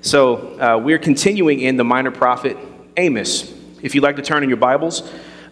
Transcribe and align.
So 0.00 0.60
uh, 0.60 0.78
we're 0.78 0.98
continuing 0.98 1.58
in 1.58 1.76
the 1.76 1.82
minor 1.82 2.12
prophet 2.12 2.56
Amos. 2.96 3.52
If 3.82 3.96
you'd 3.96 4.04
like 4.04 4.14
to 4.16 4.22
turn 4.22 4.44
in 4.44 4.48
your 4.48 4.56
Bibles, 4.56 5.02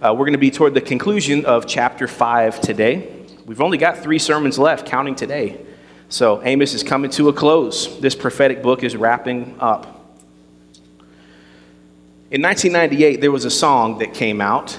uh, 0.00 0.12
we're 0.12 0.24
going 0.24 0.32
to 0.32 0.38
be 0.38 0.52
toward 0.52 0.72
the 0.72 0.80
conclusion 0.80 1.44
of 1.44 1.66
chapter 1.66 2.06
5 2.06 2.60
today. 2.60 3.26
We've 3.44 3.60
only 3.60 3.76
got 3.76 3.98
three 3.98 4.20
sermons 4.20 4.56
left, 4.56 4.86
counting 4.86 5.16
today. 5.16 5.66
So 6.08 6.44
Amos 6.44 6.74
is 6.74 6.84
coming 6.84 7.10
to 7.12 7.28
a 7.28 7.32
close. 7.32 7.98
This 7.98 8.14
prophetic 8.14 8.62
book 8.62 8.84
is 8.84 8.94
wrapping 8.94 9.56
up. 9.58 10.14
In 12.30 12.40
1998, 12.40 13.20
there 13.20 13.32
was 13.32 13.44
a 13.44 13.50
song 13.50 13.98
that 13.98 14.14
came 14.14 14.40
out 14.40 14.78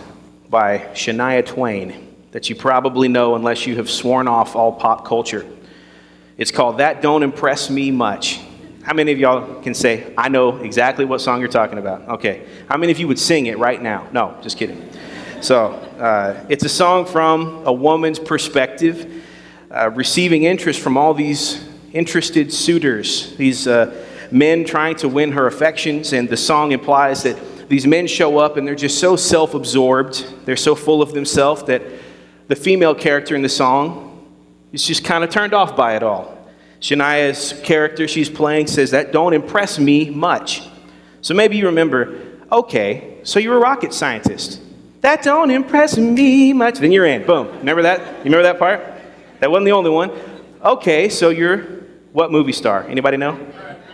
by 0.49 0.77
Shania 0.93 1.45
Twain 1.45 2.15
that 2.31 2.49
you 2.49 2.55
probably 2.55 3.09
know 3.09 3.36
unless 3.36 3.68
you 3.68 3.75
have 3.75 3.89
sworn 3.89 4.29
off 4.29 4.55
all 4.55 4.71
pop 4.71 5.04
culture. 5.04 5.45
It's 6.38 6.52
called 6.52 6.77
That 6.77 7.02
Don't 7.02 7.23
Impress 7.23 7.70
Me 7.70 7.91
Much. 7.91 8.39
How 8.88 8.93
many 8.93 9.11
of 9.11 9.19
y'all 9.19 9.61
can 9.61 9.73
say, 9.73 10.13
I 10.17 10.29
know 10.29 10.59
exactly 10.59 11.04
what 11.04 11.19
song 11.19 11.41
you're 11.41 11.50
talking 11.50 11.77
about? 11.77 12.07
Okay. 12.07 12.47
How 12.69 12.77
many 12.77 12.89
of 12.93 12.97
you 12.97 13.10
would 13.10 13.19
sing 13.19 13.47
it 13.47 13.57
right 13.57 13.82
now? 13.82 14.07
No, 14.13 14.37
just 14.41 14.57
kidding. 14.57 14.89
So, 15.41 15.73
uh, 16.00 16.46
it's 16.47 16.63
a 16.63 16.69
song 16.69 17.05
from 17.05 17.63
a 17.65 17.73
woman's 17.73 18.18
perspective, 18.18 19.25
uh, 19.69 19.89
receiving 19.89 20.43
interest 20.43 20.79
from 20.79 20.96
all 20.96 21.13
these 21.13 21.68
interested 21.91 22.54
suitors, 22.54 23.36
these 23.36 23.68
uh, 23.68 23.93
men 24.32 24.63
trying 24.63 24.96
to 24.96 25.10
win 25.10 25.33
her 25.33 25.47
affections. 25.47 26.13
And 26.13 26.29
the 26.29 26.38
song 26.38 26.71
implies 26.71 27.24
that 27.24 27.68
these 27.68 27.85
men 27.85 28.07
show 28.07 28.38
up 28.38 28.55
and 28.55 28.65
they're 28.65 28.74
just 28.74 28.99
so 28.99 29.18
self 29.18 29.54
absorbed, 29.54 30.46
they're 30.46 30.55
so 30.55 30.75
full 30.75 31.01
of 31.01 31.11
themselves 31.11 31.63
that 31.63 31.82
the 32.47 32.55
female 32.55 32.95
character 32.95 33.35
in 33.35 33.41
the 33.41 33.49
song 33.49 34.25
is 34.72 34.88
just 34.88 35.03
kind 35.03 35.25
of 35.25 35.30
turned 35.30 35.53
off 35.53 35.75
by 35.75 35.97
it 35.97 36.03
all. 36.03 36.36
Shania's 36.80 37.59
character 37.63 38.08
she's 38.08 38.30
playing 38.30 38.67
says, 38.67 38.91
That 38.91 39.11
don't 39.11 39.33
impress 39.33 39.80
me 39.80 40.09
much. 40.09 40.61
So 41.22 41.33
maybe 41.33 41.58
you 41.58 41.66
remember, 41.66 42.38
okay, 42.52 43.19
so 43.23 43.39
you're 43.39 43.57
a 43.57 43.59
rocket 43.59 43.93
scientist. 43.93 44.61
That 45.02 45.23
don't 45.23 45.52
impress 45.52 45.97
me 45.97 46.53
much. 46.53 46.79
Then 46.79 46.91
you're 46.91 47.05
in. 47.05 47.25
Boom. 47.25 47.47
Remember 47.59 47.81
that? 47.83 47.99
You 47.99 48.25
remember 48.25 48.43
that 48.43 48.59
part? 48.59 48.81
That 49.39 49.52
wasn't 49.52 49.65
the 49.65 49.71
only 49.71 49.89
one. 49.89 50.11
Okay, 50.63 51.09
so 51.09 51.29
you're 51.29 51.77
what 52.13 52.31
movie 52.31 52.52
star? 52.52 52.83
Anybody 52.87 53.17
know? 53.17 53.39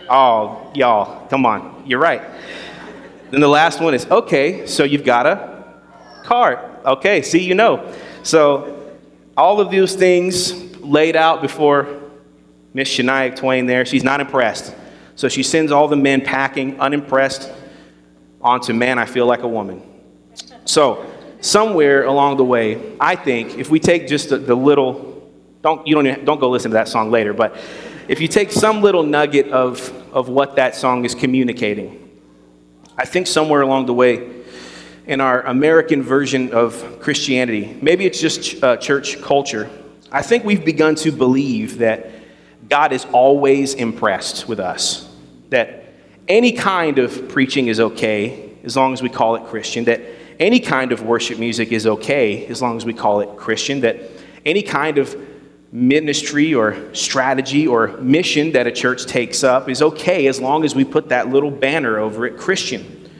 Oh, 0.08 0.70
y'all, 0.74 1.26
come 1.28 1.44
on. 1.44 1.82
You're 1.86 2.00
right. 2.00 2.22
Then 3.30 3.40
the 3.40 3.48
last 3.48 3.80
one 3.80 3.94
is 3.94 4.06
okay, 4.06 4.66
so 4.66 4.84
you've 4.84 5.04
got 5.04 5.26
a 5.26 5.64
car. 6.24 6.80
Okay, 6.86 7.22
see, 7.22 7.42
you 7.42 7.54
know. 7.54 7.92
So 8.22 8.96
all 9.36 9.60
of 9.60 9.70
those 9.70 9.94
things 9.94 10.54
laid 10.80 11.16
out 11.16 11.42
before 11.42 12.03
Miss 12.74 12.88
Shania 12.88 13.34
Twain 13.34 13.66
there. 13.66 13.86
She's 13.86 14.04
not 14.04 14.20
impressed. 14.20 14.74
So 15.16 15.28
she 15.28 15.44
sends 15.44 15.70
all 15.72 15.88
the 15.88 15.96
men 15.96 16.20
packing, 16.20 16.78
unimpressed, 16.80 17.50
onto 18.42 18.74
Man, 18.74 18.98
I 18.98 19.06
Feel 19.06 19.26
Like 19.26 19.42
a 19.42 19.48
Woman. 19.48 19.82
So, 20.66 21.06
somewhere 21.40 22.04
along 22.04 22.36
the 22.36 22.44
way, 22.44 22.96
I 23.00 23.16
think 23.16 23.58
if 23.58 23.70
we 23.70 23.78
take 23.78 24.06
just 24.08 24.28
the, 24.28 24.38
the 24.38 24.54
little, 24.54 25.30
don't, 25.62 25.86
you 25.86 25.94
don't, 25.94 26.24
don't 26.24 26.40
go 26.40 26.50
listen 26.50 26.72
to 26.72 26.74
that 26.74 26.88
song 26.88 27.10
later, 27.10 27.32
but 27.32 27.56
if 28.08 28.20
you 28.20 28.28
take 28.28 28.50
some 28.52 28.82
little 28.82 29.02
nugget 29.02 29.48
of, 29.48 29.90
of 30.12 30.28
what 30.28 30.56
that 30.56 30.74
song 30.74 31.04
is 31.04 31.14
communicating, 31.14 32.20
I 32.98 33.06
think 33.06 33.26
somewhere 33.26 33.62
along 33.62 33.86
the 33.86 33.94
way, 33.94 34.30
in 35.06 35.20
our 35.20 35.42
American 35.42 36.02
version 36.02 36.52
of 36.52 37.00
Christianity, 37.00 37.78
maybe 37.80 38.04
it's 38.04 38.20
just 38.20 38.62
uh, 38.62 38.76
church 38.76 39.20
culture, 39.22 39.70
I 40.10 40.22
think 40.22 40.44
we've 40.44 40.64
begun 40.64 40.94
to 40.96 41.12
believe 41.12 41.78
that 41.78 42.10
God 42.68 42.92
is 42.92 43.06
always 43.12 43.74
impressed 43.74 44.48
with 44.48 44.60
us. 44.60 45.08
That 45.50 45.84
any 46.28 46.52
kind 46.52 46.98
of 46.98 47.28
preaching 47.28 47.68
is 47.68 47.80
okay 47.80 48.56
as 48.64 48.76
long 48.76 48.92
as 48.92 49.02
we 49.02 49.08
call 49.08 49.36
it 49.36 49.44
Christian. 49.44 49.84
That 49.84 50.00
any 50.40 50.60
kind 50.60 50.92
of 50.92 51.02
worship 51.02 51.38
music 51.38 51.72
is 51.72 51.86
okay 51.86 52.46
as 52.46 52.62
long 52.62 52.76
as 52.76 52.84
we 52.84 52.94
call 52.94 53.20
it 53.20 53.36
Christian. 53.36 53.80
That 53.80 54.00
any 54.44 54.62
kind 54.62 54.98
of 54.98 55.16
ministry 55.70 56.54
or 56.54 56.94
strategy 56.94 57.66
or 57.66 57.88
mission 57.98 58.52
that 58.52 58.66
a 58.66 58.72
church 58.72 59.06
takes 59.06 59.42
up 59.42 59.68
is 59.68 59.82
okay 59.82 60.26
as 60.28 60.40
long 60.40 60.64
as 60.64 60.74
we 60.74 60.84
put 60.84 61.08
that 61.08 61.28
little 61.28 61.50
banner 61.50 61.98
over 61.98 62.26
it 62.26 62.38
Christian. 62.38 63.10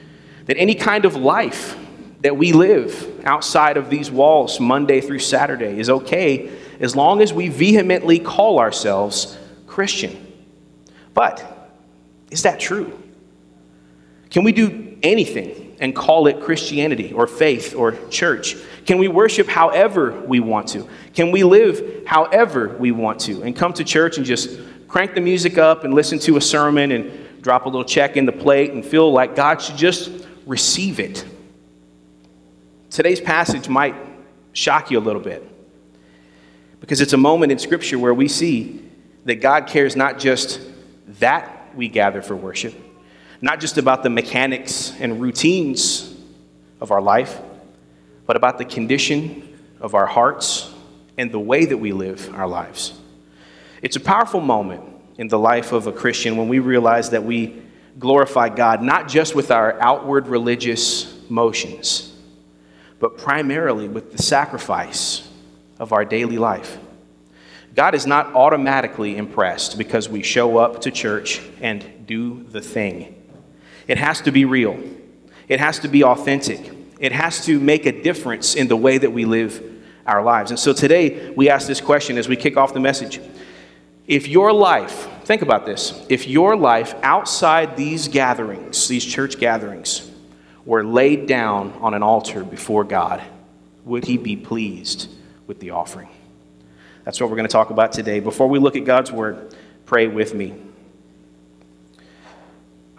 That 0.45 0.57
any 0.57 0.73
kind 0.73 1.05
of 1.05 1.15
life 1.15 1.77
that 2.21 2.37
we 2.37 2.53
live 2.53 3.23
outside 3.25 3.77
of 3.77 3.89
these 3.89 4.09
walls 4.09 4.59
Monday 4.59 5.01
through 5.01 5.19
Saturday 5.19 5.79
is 5.79 5.89
okay 5.89 6.49
as 6.79 6.95
long 6.95 7.21
as 7.21 7.33
we 7.33 7.49
vehemently 7.49 8.19
call 8.19 8.59
ourselves 8.59 9.37
Christian. 9.75 10.15
But 11.13 11.43
is 12.31 12.43
that 12.43 12.61
true? 12.61 12.97
Can 14.29 14.45
we 14.45 14.53
do 14.53 14.97
anything 15.03 15.75
and 15.81 15.93
call 15.93 16.27
it 16.27 16.39
Christianity 16.39 17.11
or 17.11 17.27
faith 17.27 17.75
or 17.75 17.91
church? 18.07 18.55
Can 18.85 18.99
we 18.99 19.09
worship 19.09 19.49
however 19.49 20.13
we 20.21 20.39
want 20.39 20.69
to? 20.69 20.87
Can 21.13 21.29
we 21.29 21.43
live 21.43 22.05
however 22.07 22.69
we 22.79 22.93
want 22.93 23.19
to 23.21 23.43
and 23.43 23.53
come 23.53 23.73
to 23.73 23.83
church 23.83 24.15
and 24.15 24.25
just 24.25 24.61
crank 24.87 25.13
the 25.13 25.19
music 25.19 25.57
up 25.57 25.83
and 25.83 25.93
listen 25.93 26.19
to 26.19 26.37
a 26.37 26.41
sermon 26.41 26.93
and 26.93 27.41
drop 27.41 27.65
a 27.65 27.67
little 27.67 27.83
check 27.83 28.15
in 28.15 28.25
the 28.25 28.31
plate 28.31 28.71
and 28.71 28.85
feel 28.85 29.11
like 29.11 29.35
God 29.35 29.61
should 29.61 29.75
just 29.75 30.09
receive 30.45 31.01
it? 31.01 31.25
Today's 32.89 33.19
passage 33.19 33.67
might 33.67 33.95
shock 34.53 34.89
you 34.89 34.99
a 34.99 35.03
little 35.03 35.21
bit 35.21 35.45
because 36.79 37.01
it's 37.01 37.11
a 37.11 37.17
moment 37.17 37.51
in 37.51 37.59
Scripture 37.59 37.99
where 37.99 38.13
we 38.13 38.29
see 38.29 38.84
that 39.25 39.41
God 39.41 39.67
cares 39.67 39.95
not 39.95 40.19
just 40.19 40.61
that 41.19 41.75
we 41.75 41.89
gather 41.89 42.21
for 42.21 42.35
worship, 42.35 42.73
not 43.41 43.59
just 43.59 43.77
about 43.77 44.03
the 44.03 44.09
mechanics 44.09 44.93
and 44.99 45.19
routines 45.19 46.15
of 46.79 46.91
our 46.91 47.01
life, 47.01 47.39
but 48.25 48.35
about 48.35 48.57
the 48.57 48.65
condition 48.65 49.57
of 49.79 49.93
our 49.93 50.05
hearts 50.05 50.73
and 51.17 51.31
the 51.31 51.39
way 51.39 51.65
that 51.65 51.77
we 51.77 51.91
live 51.91 52.33
our 52.35 52.47
lives. 52.47 52.93
It's 53.81 53.95
a 53.95 53.99
powerful 53.99 54.41
moment 54.41 54.83
in 55.17 55.27
the 55.27 55.39
life 55.39 55.71
of 55.71 55.87
a 55.87 55.91
Christian 55.91 56.37
when 56.37 56.47
we 56.47 56.59
realize 56.59 57.11
that 57.11 57.23
we 57.23 57.61
glorify 57.97 58.49
God 58.49 58.81
not 58.81 59.07
just 59.07 59.35
with 59.35 59.51
our 59.51 59.79
outward 59.81 60.27
religious 60.27 61.13
motions, 61.29 62.13
but 62.99 63.17
primarily 63.17 63.87
with 63.87 64.11
the 64.11 64.21
sacrifice 64.21 65.27
of 65.79 65.93
our 65.93 66.03
daily 66.03 66.37
life. 66.37 66.77
God 67.75 67.93
is 67.93 68.07
not 68.07 68.33
automatically 68.33 69.17
impressed 69.17 69.77
because 69.77 70.07
we 70.07 70.23
show 70.23 70.57
up 70.57 70.81
to 70.81 70.91
church 70.91 71.41
and 71.59 72.07
do 72.07 72.43
the 72.43 72.61
thing. 72.61 73.21
It 73.85 73.97
has 73.97 74.21
to 74.21 74.31
be 74.31 74.45
real, 74.45 74.81
it 75.49 75.59
has 75.59 75.79
to 75.79 75.89
be 75.89 76.03
authentic, 76.03 76.71
it 76.99 77.11
has 77.11 77.45
to 77.45 77.59
make 77.59 77.85
a 77.85 78.01
difference 78.01 78.55
in 78.55 78.69
the 78.69 78.77
way 78.77 78.97
that 78.97 79.11
we 79.11 79.25
live 79.25 79.61
our 80.07 80.23
lives. 80.23 80.51
And 80.51 80.59
so 80.59 80.71
today 80.71 81.31
we 81.31 81.49
ask 81.49 81.67
this 81.67 81.81
question 81.81 82.17
as 82.17 82.29
we 82.29 82.37
kick 82.37 82.55
off 82.55 82.73
the 82.73 82.79
message. 82.79 83.19
If 84.07 84.27
your 84.27 84.53
life, 84.53 85.09
think 85.25 85.41
about 85.41 85.65
this, 85.65 86.05
if 86.09 86.27
your 86.27 86.55
life 86.55 86.95
outside 87.03 87.75
these 87.75 88.07
gatherings, 88.07 88.87
these 88.87 89.03
church 89.03 89.37
gatherings, 89.37 90.09
were 90.63 90.83
laid 90.83 91.27
down 91.27 91.73
on 91.81 91.93
an 91.93 92.03
altar 92.03 92.43
before 92.43 92.83
God, 92.83 93.21
would 93.83 94.05
he 94.05 94.17
be 94.17 94.35
pleased 94.35 95.09
with 95.45 95.59
the 95.59 95.71
offering? 95.71 96.09
That's 97.05 97.21
what 97.21 97.29
we're 97.29 97.35
going 97.35 97.47
to 97.47 97.51
talk 97.51 97.69
about 97.69 97.91
today. 97.91 98.19
Before 98.19 98.47
we 98.47 98.57
look 98.57 98.75
at 98.75 98.83
God's 98.83 99.11
word, 99.11 99.55
pray 99.85 100.07
with 100.07 100.33
me. 100.33 100.55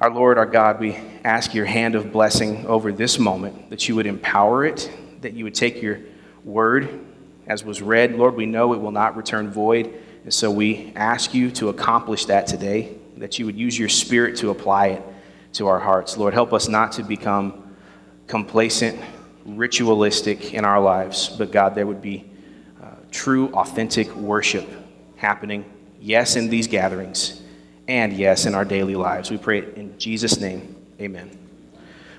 Our 0.01 0.11
Lord, 0.11 0.39
our 0.39 0.47
God, 0.47 0.79
we 0.79 0.95
ask 1.25 1.55
your 1.55 1.65
hand 1.65 1.97
of 1.97 2.13
blessing 2.13 2.67
over 2.67 2.93
this 2.93 3.19
moment, 3.19 3.69
that 3.71 3.89
you 3.89 3.97
would 3.97 4.07
empower 4.07 4.65
it, 4.65 4.89
that 5.23 5.33
you 5.33 5.43
would 5.43 5.57
take 5.57 5.83
your 5.83 5.99
word 6.45 7.05
as 7.49 7.65
was 7.65 7.83
read. 7.83 8.15
Lord, 8.15 8.37
we 8.37 8.47
know 8.47 8.75
it 8.75 8.81
will 8.81 8.93
not 8.93 9.17
return 9.17 9.51
void. 9.51 9.93
And 10.23 10.33
so 10.33 10.53
we 10.53 10.93
ask 10.95 11.35
you 11.35 11.51
to 11.53 11.69
accomplish 11.69 12.27
that 12.27 12.47
today, 12.47 12.95
that 13.17 13.41
you 13.41 13.47
would 13.47 13.57
use 13.57 13.77
your 13.77 13.89
spirit 13.89 14.37
to 14.37 14.51
apply 14.51 14.89
it 14.89 15.03
to 15.55 15.67
our 15.67 15.81
hearts. 15.81 16.17
Lord, 16.17 16.33
help 16.33 16.53
us 16.53 16.69
not 16.69 16.93
to 16.93 17.03
become 17.03 17.75
complacent, 18.29 19.01
ritualistic 19.45 20.55
in 20.55 20.65
our 20.65 20.81
lives, 20.81 21.29
but 21.29 21.51
God, 21.51 21.75
there 21.75 21.89
would 21.89 22.03
be 22.03 22.31
true, 23.27 23.49
authentic 23.55 24.15
worship 24.15 24.69
happening, 25.17 25.65
yes, 26.01 26.37
in 26.37 26.49
these 26.49 26.69
gatherings, 26.69 27.43
and 27.89 28.13
yes, 28.13 28.47
in 28.47 28.55
our 28.55 28.65
daily 28.65 28.95
lives. 28.95 29.33
We 29.33 29.37
pray 29.37 29.59
it 29.59 29.77
in 29.77 29.99
Jesus' 29.99 30.39
name. 30.39 30.77
Amen. 31.01 31.37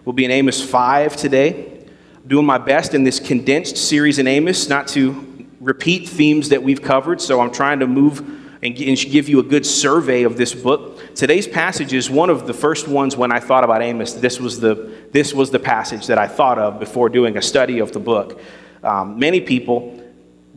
We'll 0.03 0.11
be 0.11 0.25
in 0.25 0.31
Amos 0.31 0.61
5 0.61 1.15
today. 1.15 1.85
Doing 2.27 2.45
my 2.45 2.57
best 2.57 2.93
in 2.93 3.05
this 3.05 3.21
condensed 3.21 3.77
series 3.77 4.19
in 4.19 4.27
Amos 4.27 4.67
not 4.67 4.89
to 4.89 5.47
repeat 5.61 6.09
themes 6.09 6.49
that 6.49 6.61
we've 6.61 6.81
covered, 6.81 7.21
so 7.21 7.39
I'm 7.39 7.53
trying 7.53 7.79
to 7.79 7.87
move 7.87 8.19
and 8.61 8.75
give 8.75 9.29
you 9.29 9.39
a 9.39 9.43
good 9.43 9.65
survey 9.65 10.23
of 10.23 10.35
this 10.35 10.53
book. 10.53 11.15
Today's 11.15 11.47
passage 11.47 11.93
is 11.93 12.09
one 12.09 12.29
of 12.29 12.47
the 12.47 12.53
first 12.53 12.89
ones 12.89 13.15
when 13.15 13.31
I 13.31 13.39
thought 13.39 13.63
about 13.63 13.81
Amos. 13.81 14.11
This 14.15 14.41
was 14.41 14.59
the, 14.59 14.93
this 15.13 15.33
was 15.33 15.51
the 15.51 15.59
passage 15.59 16.07
that 16.07 16.17
I 16.17 16.27
thought 16.27 16.59
of 16.59 16.81
before 16.81 17.07
doing 17.07 17.37
a 17.37 17.41
study 17.41 17.79
of 17.79 17.93
the 17.93 17.99
book. 18.01 18.41
Um, 18.83 19.17
many 19.17 19.39
people 19.39 20.03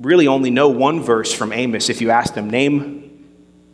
really 0.01 0.27
only 0.27 0.51
know 0.51 0.69
one 0.69 1.01
verse 1.01 1.33
from 1.33 1.53
Amos 1.53 1.89
if 1.89 2.01
you 2.01 2.11
ask 2.11 2.35
them, 2.35 2.49
name 2.51 3.29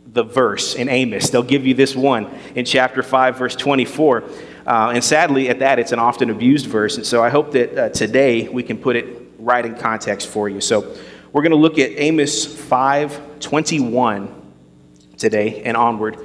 the 0.05 0.23
verse 0.23 0.75
in 0.75 0.89
Amos. 0.89 1.29
They'll 1.29 1.43
give 1.43 1.65
you 1.65 1.73
this 1.73 1.95
one 1.95 2.27
in 2.55 2.65
chapter 2.65 3.03
5, 3.03 3.37
verse 3.37 3.55
24. 3.55 4.23
Uh, 4.65 4.91
and 4.93 5.03
sadly, 5.03 5.49
at 5.49 5.59
that, 5.59 5.79
it's 5.79 5.91
an 5.91 5.99
often 5.99 6.29
abused 6.29 6.65
verse. 6.65 6.97
And 6.97 7.05
so 7.05 7.23
I 7.23 7.29
hope 7.29 7.51
that 7.51 7.77
uh, 7.77 7.89
today 7.89 8.47
we 8.47 8.63
can 8.63 8.77
put 8.77 8.95
it 8.95 9.05
right 9.39 9.65
in 9.65 9.75
context 9.75 10.27
for 10.27 10.49
you. 10.49 10.59
So 10.59 10.95
we're 11.31 11.43
going 11.43 11.51
to 11.51 11.57
look 11.57 11.77
at 11.77 11.91
Amos 11.95 12.45
5 12.45 13.39
21 13.39 14.33
today 15.17 15.61
and 15.63 15.77
onward. 15.77 16.17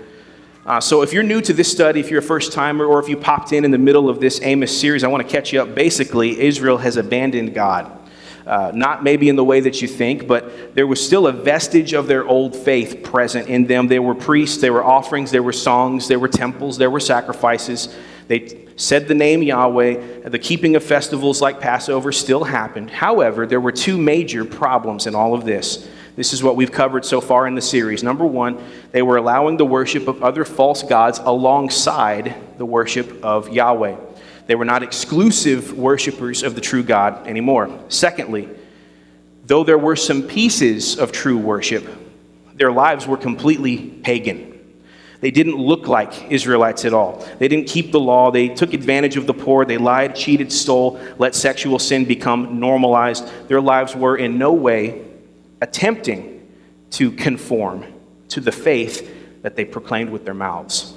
Uh, 0.64 0.81
so, 0.81 1.02
if 1.02 1.12
you're 1.12 1.25
new 1.25 1.40
to 1.40 1.52
this 1.52 1.70
study, 1.70 1.99
if 1.99 2.08
you're 2.08 2.20
a 2.20 2.22
first 2.22 2.52
timer, 2.52 2.87
or 2.87 3.00
if 3.00 3.08
you 3.08 3.16
popped 3.16 3.52
in 3.52 3.64
in 3.64 3.72
the 3.72 3.78
middle 3.78 4.08
of 4.08 4.20
this 4.20 4.40
Amos 4.43 4.78
series, 4.78 5.02
I 5.02 5.08
want 5.08 5.26
to 5.26 5.28
catch 5.28 5.52
you 5.52 5.60
up. 5.60 5.75
Basically, 5.75 6.40
Israel 6.40 6.78
has 6.78 6.96
abandoned 6.96 7.52
God. 7.52 8.01
Uh, 8.46 8.72
not 8.74 9.04
maybe 9.04 9.28
in 9.28 9.36
the 9.36 9.44
way 9.44 9.60
that 9.60 9.80
you 9.80 9.86
think, 9.86 10.26
but 10.26 10.74
there 10.74 10.86
was 10.86 11.04
still 11.04 11.28
a 11.28 11.32
vestige 11.32 11.92
of 11.92 12.08
their 12.08 12.26
old 12.26 12.56
faith 12.56 13.02
present 13.04 13.48
in 13.48 13.66
them. 13.66 13.86
There 13.86 14.02
were 14.02 14.16
priests, 14.16 14.60
there 14.60 14.72
were 14.72 14.84
offerings, 14.84 15.30
there 15.30 15.42
were 15.44 15.52
songs, 15.52 16.08
there 16.08 16.18
were 16.18 16.28
temples, 16.28 16.76
there 16.76 16.90
were 16.90 17.00
sacrifices. 17.00 17.94
They 18.26 18.66
said 18.76 19.06
the 19.06 19.14
name 19.14 19.42
Yahweh. 19.42 20.28
The 20.28 20.38
keeping 20.38 20.74
of 20.74 20.82
festivals 20.82 21.40
like 21.40 21.60
Passover 21.60 22.10
still 22.10 22.44
happened. 22.44 22.90
However, 22.90 23.46
there 23.46 23.60
were 23.60 23.72
two 23.72 23.96
major 23.96 24.44
problems 24.44 25.06
in 25.06 25.14
all 25.14 25.34
of 25.34 25.44
this. 25.44 25.88
This 26.14 26.32
is 26.32 26.42
what 26.42 26.56
we've 26.56 26.72
covered 26.72 27.04
so 27.04 27.20
far 27.20 27.46
in 27.46 27.54
the 27.54 27.62
series. 27.62 28.02
Number 28.02 28.26
one, 28.26 28.62
they 28.90 29.02
were 29.02 29.16
allowing 29.16 29.56
the 29.56 29.64
worship 29.64 30.08
of 30.08 30.22
other 30.22 30.44
false 30.44 30.82
gods 30.82 31.18
alongside 31.20 32.34
the 32.58 32.66
worship 32.66 33.24
of 33.24 33.48
Yahweh. 33.48 33.96
They 34.46 34.54
were 34.54 34.64
not 34.64 34.82
exclusive 34.82 35.76
worshipers 35.76 36.42
of 36.42 36.54
the 36.54 36.60
true 36.60 36.82
God 36.82 37.26
anymore. 37.26 37.78
Secondly, 37.88 38.48
though 39.44 39.64
there 39.64 39.78
were 39.78 39.96
some 39.96 40.22
pieces 40.22 40.98
of 40.98 41.12
true 41.12 41.38
worship, 41.38 41.86
their 42.54 42.72
lives 42.72 43.06
were 43.06 43.16
completely 43.16 43.78
pagan. 43.78 44.48
They 45.20 45.30
didn't 45.30 45.56
look 45.56 45.86
like 45.86 46.32
Israelites 46.32 46.84
at 46.84 46.92
all. 46.92 47.24
They 47.38 47.46
didn't 47.46 47.68
keep 47.68 47.92
the 47.92 48.00
law. 48.00 48.32
They 48.32 48.48
took 48.48 48.74
advantage 48.74 49.16
of 49.16 49.28
the 49.28 49.32
poor. 49.34 49.64
They 49.64 49.78
lied, 49.78 50.16
cheated, 50.16 50.52
stole, 50.52 51.00
let 51.16 51.36
sexual 51.36 51.78
sin 51.78 52.04
become 52.04 52.58
normalized. 52.58 53.30
Their 53.46 53.60
lives 53.60 53.94
were 53.94 54.16
in 54.16 54.36
no 54.36 54.52
way 54.52 55.04
attempting 55.60 56.44
to 56.90 57.12
conform 57.12 57.86
to 58.30 58.40
the 58.40 58.50
faith 58.50 59.42
that 59.42 59.54
they 59.54 59.64
proclaimed 59.64 60.10
with 60.10 60.24
their 60.24 60.34
mouths. 60.34 60.92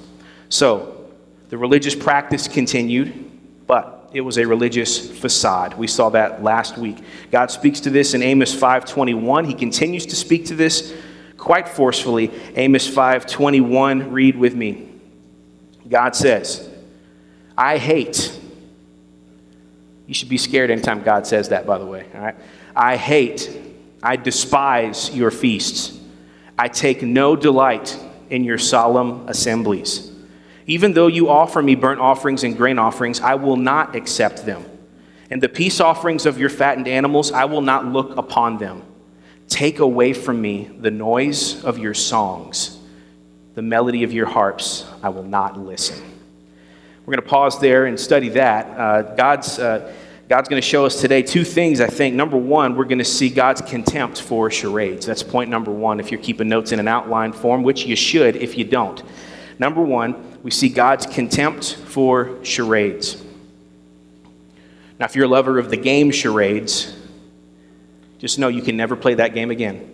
So, 0.48 1.08
the 1.48 1.56
religious 1.56 1.94
practice 1.94 2.48
continued, 2.48 3.30
but 3.66 4.08
it 4.12 4.20
was 4.20 4.38
a 4.38 4.46
religious 4.46 5.10
facade. 5.20 5.76
We 5.76 5.86
saw 5.86 6.08
that 6.10 6.42
last 6.42 6.78
week. 6.78 6.98
God 7.30 7.50
speaks 7.50 7.80
to 7.80 7.90
this 7.90 8.14
in 8.14 8.22
Amos 8.22 8.54
5:21. 8.54 9.44
He 9.44 9.54
continues 9.54 10.06
to 10.06 10.16
speak 10.16 10.46
to 10.46 10.54
this 10.54 10.94
quite 11.36 11.68
forcefully. 11.68 12.30
Amos 12.54 12.88
5:21, 12.88 14.12
read 14.12 14.36
with 14.36 14.54
me. 14.54 14.88
God 15.88 16.14
says, 16.16 16.68
"I 17.56 17.78
hate." 17.78 18.32
You 20.06 20.14
should 20.14 20.28
be 20.28 20.38
scared 20.38 20.70
anytime 20.70 21.02
God 21.02 21.26
says 21.26 21.48
that, 21.48 21.66
by 21.66 21.78
the 21.78 21.86
way. 21.86 22.06
All 22.14 22.20
right? 22.20 22.36
I 22.76 22.96
hate, 22.96 23.50
I 24.02 24.16
despise 24.16 25.14
your 25.14 25.30
feasts. 25.30 25.98
I 26.58 26.68
take 26.68 27.02
no 27.02 27.34
delight 27.34 27.98
in 28.30 28.44
your 28.44 28.58
solemn 28.58 29.28
assemblies. 29.28 30.12
Even 30.66 30.92
though 30.92 31.06
you 31.06 31.28
offer 31.28 31.62
me 31.62 31.74
burnt 31.74 32.00
offerings 32.00 32.42
and 32.42 32.56
grain 32.56 32.78
offerings, 32.78 33.20
I 33.20 33.34
will 33.34 33.56
not 33.56 33.94
accept 33.94 34.44
them. 34.44 34.64
And 35.30 35.42
the 35.42 35.48
peace 35.48 35.80
offerings 35.80 36.26
of 36.26 36.38
your 36.38 36.48
fattened 36.48 36.88
animals, 36.88 37.32
I 37.32 37.44
will 37.44 37.60
not 37.60 37.86
look 37.86 38.16
upon 38.16 38.58
them. 38.58 38.82
Take 39.48 39.78
away 39.78 40.12
from 40.12 40.40
me 40.40 40.70
the 40.80 40.90
noise 40.90 41.64
of 41.64 41.78
your 41.78 41.94
songs, 41.94 42.78
the 43.54 43.62
melody 43.62 44.02
of 44.02 44.12
your 44.12 44.26
harps, 44.26 44.84
I 45.02 45.08
will 45.08 45.22
not 45.22 45.58
listen. 45.58 46.02
We're 47.04 47.14
going 47.14 47.22
to 47.22 47.28
pause 47.28 47.60
there 47.60 47.86
and 47.86 47.98
study 47.98 48.30
that. 48.30 48.66
Uh, 48.66 49.02
God's, 49.14 49.60
uh, 49.60 49.94
God's 50.28 50.48
going 50.48 50.60
to 50.60 50.66
show 50.66 50.84
us 50.84 51.00
today 51.00 51.22
two 51.22 51.44
things, 51.44 51.80
I 51.80 51.86
think. 51.86 52.16
Number 52.16 52.36
one, 52.36 52.74
we're 52.74 52.84
going 52.84 52.98
to 52.98 53.04
see 53.04 53.30
God's 53.30 53.60
contempt 53.60 54.20
for 54.20 54.50
charades. 54.50 55.06
That's 55.06 55.22
point 55.22 55.48
number 55.48 55.70
one 55.70 56.00
if 56.00 56.10
you're 56.10 56.20
keeping 56.20 56.48
notes 56.48 56.72
in 56.72 56.80
an 56.80 56.88
outline 56.88 57.32
form, 57.32 57.62
which 57.62 57.86
you 57.86 57.94
should 57.94 58.34
if 58.34 58.58
you 58.58 58.64
don't. 58.64 59.00
Number 59.60 59.82
one, 59.82 60.35
we 60.46 60.52
see 60.52 60.68
God's 60.68 61.06
contempt 61.06 61.74
for 61.74 62.38
charades. 62.44 63.20
Now, 64.96 65.06
if 65.06 65.16
you're 65.16 65.24
a 65.24 65.28
lover 65.28 65.58
of 65.58 65.70
the 65.70 65.76
game 65.76 66.12
charades, 66.12 66.96
just 68.18 68.38
know 68.38 68.46
you 68.46 68.62
can 68.62 68.76
never 68.76 68.94
play 68.94 69.14
that 69.14 69.34
game 69.34 69.50
again. 69.50 69.92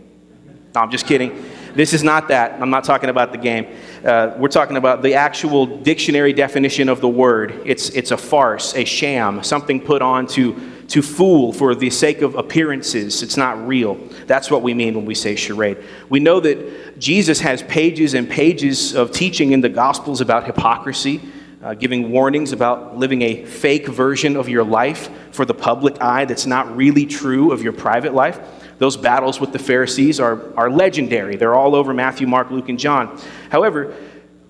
No, 0.74 0.82
I'm 0.82 0.90
just 0.90 1.06
kidding. 1.06 1.42
This 1.74 1.94
is 1.94 2.04
not 2.04 2.28
that. 2.28 2.60
I'm 2.60 2.68
not 2.68 2.84
talking 2.84 3.08
about 3.08 3.32
the 3.32 3.38
game. 3.38 3.66
Uh, 4.04 4.34
we're 4.36 4.48
talking 4.48 4.76
about 4.76 5.00
the 5.00 5.14
actual 5.14 5.64
dictionary 5.64 6.34
definition 6.34 6.90
of 6.90 7.00
the 7.00 7.08
word. 7.08 7.62
It's, 7.64 7.88
it's 7.88 8.10
a 8.10 8.18
farce, 8.18 8.76
a 8.76 8.84
sham, 8.84 9.42
something 9.42 9.80
put 9.80 10.02
on 10.02 10.26
to, 10.26 10.71
to 10.92 11.02
fool 11.02 11.52
for 11.52 11.74
the 11.74 11.90
sake 11.90 12.22
of 12.22 12.34
appearances. 12.34 13.22
It's 13.22 13.36
not 13.36 13.66
real. 13.66 13.94
That's 14.26 14.50
what 14.50 14.62
we 14.62 14.74
mean 14.74 14.94
when 14.94 15.04
we 15.04 15.14
say 15.14 15.36
charade. 15.36 15.78
We 16.08 16.20
know 16.20 16.38
that 16.40 16.98
Jesus 16.98 17.40
has 17.40 17.62
pages 17.62 18.14
and 18.14 18.28
pages 18.28 18.94
of 18.94 19.10
teaching 19.10 19.52
in 19.52 19.60
the 19.60 19.68
Gospels 19.68 20.20
about 20.20 20.44
hypocrisy 20.44 21.20
uh, 21.62 21.74
giving 21.74 22.10
warnings 22.10 22.52
about 22.52 22.96
living 22.96 23.22
a 23.22 23.44
fake 23.44 23.86
version 23.86 24.36
of 24.36 24.48
your 24.48 24.64
life 24.64 25.08
for 25.30 25.44
the 25.44 25.54
public 25.54 26.00
eye 26.02 26.24
that's 26.24 26.46
not 26.46 26.76
really 26.76 27.06
true 27.06 27.52
of 27.52 27.62
your 27.62 27.72
private 27.72 28.14
life. 28.14 28.40
Those 28.78 28.96
battles 28.96 29.40
with 29.40 29.52
the 29.52 29.60
Pharisees 29.60 30.18
are, 30.18 30.52
are 30.56 30.68
legendary. 30.68 31.36
They're 31.36 31.54
all 31.54 31.76
over 31.76 31.94
Matthew, 31.94 32.26
Mark, 32.26 32.50
Luke, 32.50 32.68
and 32.68 32.78
John. 32.78 33.20
However, 33.48 33.94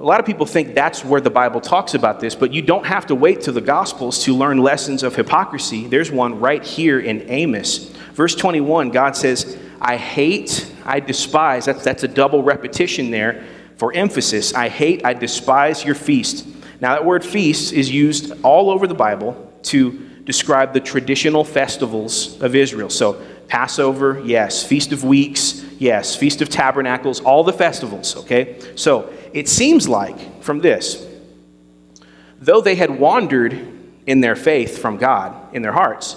a 0.03 0.05
lot 0.05 0.21
of 0.21 0.27
people 0.27 0.45
think 0.45 0.75
that's 0.75 1.05
where 1.05 1.21
the 1.21 1.31
Bible 1.31 1.61
talks 1.61 1.95
about 1.95 2.21
this, 2.21 2.35
but 2.35 2.53
you 2.53 2.61
don't 2.61 2.85
have 2.85 3.07
to 3.07 3.15
wait 3.15 3.41
to 3.43 3.53
the 3.53 3.61
Gospels 3.61 4.25
to 4.25 4.35
learn 4.35 4.59
lessons 4.59 5.03
of 5.03 5.15
hypocrisy. 5.15 5.87
There's 5.87 6.11
one 6.11 6.41
right 6.41 6.65
here 6.65 7.01
in 7.01 7.31
Amos. 7.31 7.89
Verse 8.15 8.35
21, 8.35 8.91
God 8.91 9.17
says, 9.17 9.59
I 9.81 9.97
hate, 9.97 10.71
I 10.85 11.01
despise. 11.01 11.65
That's, 11.65 11.83
that's 11.83 12.03
a 12.03 12.09
double 12.09 12.43
repetition 12.43 13.11
there 13.11 13.45
for 13.77 13.93
emphasis. 13.95 14.53
I 14.53 14.69
hate, 14.69 15.05
I 15.05 15.15
despise 15.15 15.85
your 15.85 15.95
feast 15.95 16.47
now, 16.83 16.95
that 16.95 17.05
word 17.05 17.25
feast 17.25 17.73
is 17.73 17.93
used 17.93 18.33
all 18.43 18.69
over 18.69 18.89
the 18.89 18.95
Bible 18.95 19.53
to 19.63 19.93
describe 20.25 20.73
the 20.73 20.81
traditional 20.81 21.45
festivals 21.45 22.43
of 22.43 22.57
Israel. 22.57 22.91
So, 22.91 23.23
Passover, 23.47 24.21
yes. 24.25 24.67
Feast 24.67 24.91
of 24.91 25.05
Weeks, 25.05 25.65
yes. 25.79 26.17
Feast 26.17 26.43
of 26.43 26.49
Tabernacles, 26.49 27.21
all 27.21 27.45
the 27.45 27.53
festivals, 27.53 28.17
okay? 28.17 28.59
So, 28.75 29.13
it 29.33 29.49
seems 29.49 29.89
like 29.89 30.43
from 30.43 30.61
this, 30.61 31.07
though 32.41 32.61
they 32.61 32.75
had 32.75 32.99
wandered 32.99 33.69
in 34.07 34.21
their 34.21 34.37
faith 34.37 34.79
from 34.79 34.97
God, 34.97 35.55
in 35.55 35.63
their 35.63 35.73
hearts, 35.73 36.17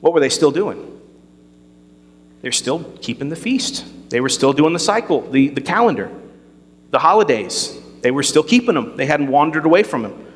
what 0.00 0.12
were 0.12 0.20
they 0.20 0.28
still 0.28 0.50
doing? 0.50 1.00
They're 2.42 2.52
still 2.52 2.84
keeping 3.02 3.28
the 3.28 3.36
feast. 3.36 3.84
They 4.10 4.20
were 4.20 4.28
still 4.28 4.52
doing 4.52 4.72
the 4.72 4.78
cycle, 4.78 5.20
the, 5.30 5.48
the 5.48 5.60
calendar, 5.60 6.10
the 6.90 6.98
holidays, 6.98 7.78
they 8.02 8.10
were 8.10 8.22
still 8.22 8.42
keeping 8.42 8.74
them, 8.74 8.96
they 8.96 9.06
hadn't 9.06 9.28
wandered 9.28 9.66
away 9.66 9.82
from 9.82 10.04
Him. 10.04 10.26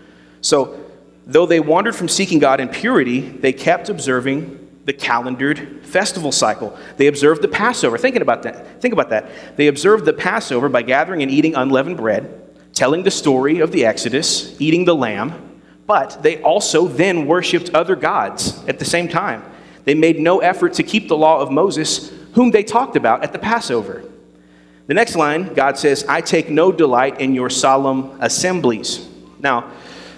So, 0.41 0.81
though 1.27 1.47
they 1.47 1.61
wandered 1.61 1.97
from 1.97 2.09
seeking 2.09 2.39
God 2.39 2.61
in 2.61 2.69
purity, 2.69 3.21
they 3.21 3.53
kept 3.53 3.89
observing 3.89 4.64
the 4.85 4.93
calendared 4.93 5.85
festival 5.85 6.31
cycle. 6.31 6.77
They 6.97 7.07
observed 7.07 7.43
the 7.43 7.49
Passover. 7.49 7.97
Thinking 7.97 8.23
about 8.23 8.43
that, 8.43 8.81
think 8.81 8.93
about 8.93 9.11
that. 9.11 9.57
They 9.57 9.69
observed 9.69 10.05
the 10.05 10.13
Passover 10.13 10.69
by 10.69 10.83
gathering 10.83 11.23
and 11.23 11.31
eating 11.31 11.55
unleavened 11.55 11.97
bread, 11.97 12.53
telling 12.75 13.03
the 13.03 13.11
story 13.11 13.61
of 13.61 13.73
the 13.73 13.87
Exodus, 13.87 14.61
eating 14.61 14.85
the 14.85 14.95
lamb, 14.95 15.61
but 15.87 16.23
they 16.23 16.41
also 16.43 16.87
then 16.87 17.27
worshiped 17.27 17.71
other 17.75 17.97
gods 17.97 18.63
at 18.67 18.79
the 18.79 18.85
same 18.85 19.09
time. 19.09 19.43
They 19.85 19.95
made 19.95 20.19
no 20.19 20.41
effort 20.41 20.75
to 20.75 20.83
keep 20.83 21.09
the 21.09 21.17
law 21.17 21.41
of 21.41 21.51
Moses, 21.51 22.11
whom 22.35 22.51
they 22.51 22.63
talked 22.63 22.97
about 22.97 23.23
at 23.23 23.33
the 23.33 23.39
Passover. 23.39 24.03
The 24.87 24.95
next 24.95 25.17
line, 25.17 25.55
God 25.55 25.79
says, 25.79 26.05
I 26.09 26.21
take 26.21 26.51
no 26.51 26.71
delight 26.71 27.21
in 27.21 27.35
your 27.35 27.49
solemn 27.49 28.19
assemblies. 28.21 29.07
Now, 29.39 29.71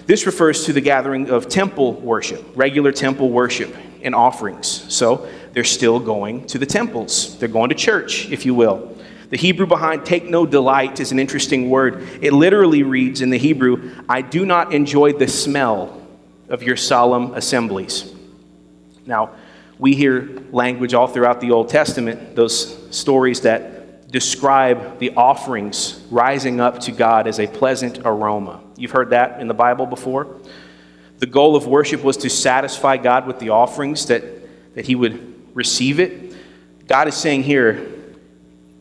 this 0.05 0.25
refers 0.25 0.65
to 0.65 0.73
the 0.73 0.81
gathering 0.81 1.29
of 1.29 1.49
temple 1.49 1.93
worship, 1.93 2.45
regular 2.55 2.91
temple 2.91 3.29
worship 3.29 3.75
and 4.03 4.15
offerings. 4.15 4.85
So 4.93 5.29
they're 5.53 5.63
still 5.63 5.99
going 5.99 6.45
to 6.47 6.57
the 6.57 6.65
temples. 6.65 7.37
They're 7.39 7.49
going 7.49 7.69
to 7.69 7.75
church, 7.75 8.29
if 8.29 8.45
you 8.45 8.53
will. 8.53 8.95
The 9.29 9.37
Hebrew 9.37 9.65
behind 9.65 10.05
take 10.05 10.25
no 10.25 10.45
delight 10.45 10.99
is 10.99 11.11
an 11.11 11.19
interesting 11.19 11.69
word. 11.69 12.07
It 12.21 12.31
literally 12.31 12.83
reads 12.83 13.21
in 13.21 13.29
the 13.29 13.37
Hebrew, 13.37 13.93
I 14.07 14.21
do 14.21 14.45
not 14.45 14.73
enjoy 14.73 15.13
the 15.13 15.27
smell 15.27 16.01
of 16.47 16.63
your 16.63 16.77
solemn 16.77 17.33
assemblies. 17.33 18.13
Now, 19.05 19.31
we 19.79 19.95
hear 19.95 20.41
language 20.51 20.93
all 20.93 21.07
throughout 21.07 21.41
the 21.41 21.51
Old 21.51 21.69
Testament, 21.69 22.35
those 22.35 22.95
stories 22.95 23.41
that 23.41 24.11
describe 24.11 24.99
the 24.99 25.11
offerings 25.15 26.01
rising 26.09 26.61
up 26.61 26.79
to 26.79 26.91
God 26.91 27.27
as 27.27 27.39
a 27.39 27.47
pleasant 27.47 27.99
aroma. 28.05 28.61
You've 28.77 28.91
heard 28.91 29.09
that 29.09 29.41
in 29.41 29.47
the 29.47 29.53
Bible 29.53 29.85
before. 29.85 30.39
The 31.19 31.25
goal 31.25 31.55
of 31.55 31.67
worship 31.67 32.03
was 32.03 32.17
to 32.17 32.29
satisfy 32.29 32.97
God 32.97 33.25
with 33.25 33.39
the 33.39 33.49
offerings 33.49 34.05
that, 34.07 34.23
that 34.75 34.85
He 34.85 34.95
would 34.95 35.55
receive 35.55 35.99
it. 35.99 36.35
God 36.87 37.07
is 37.07 37.15
saying 37.15 37.43
here, 37.43 37.91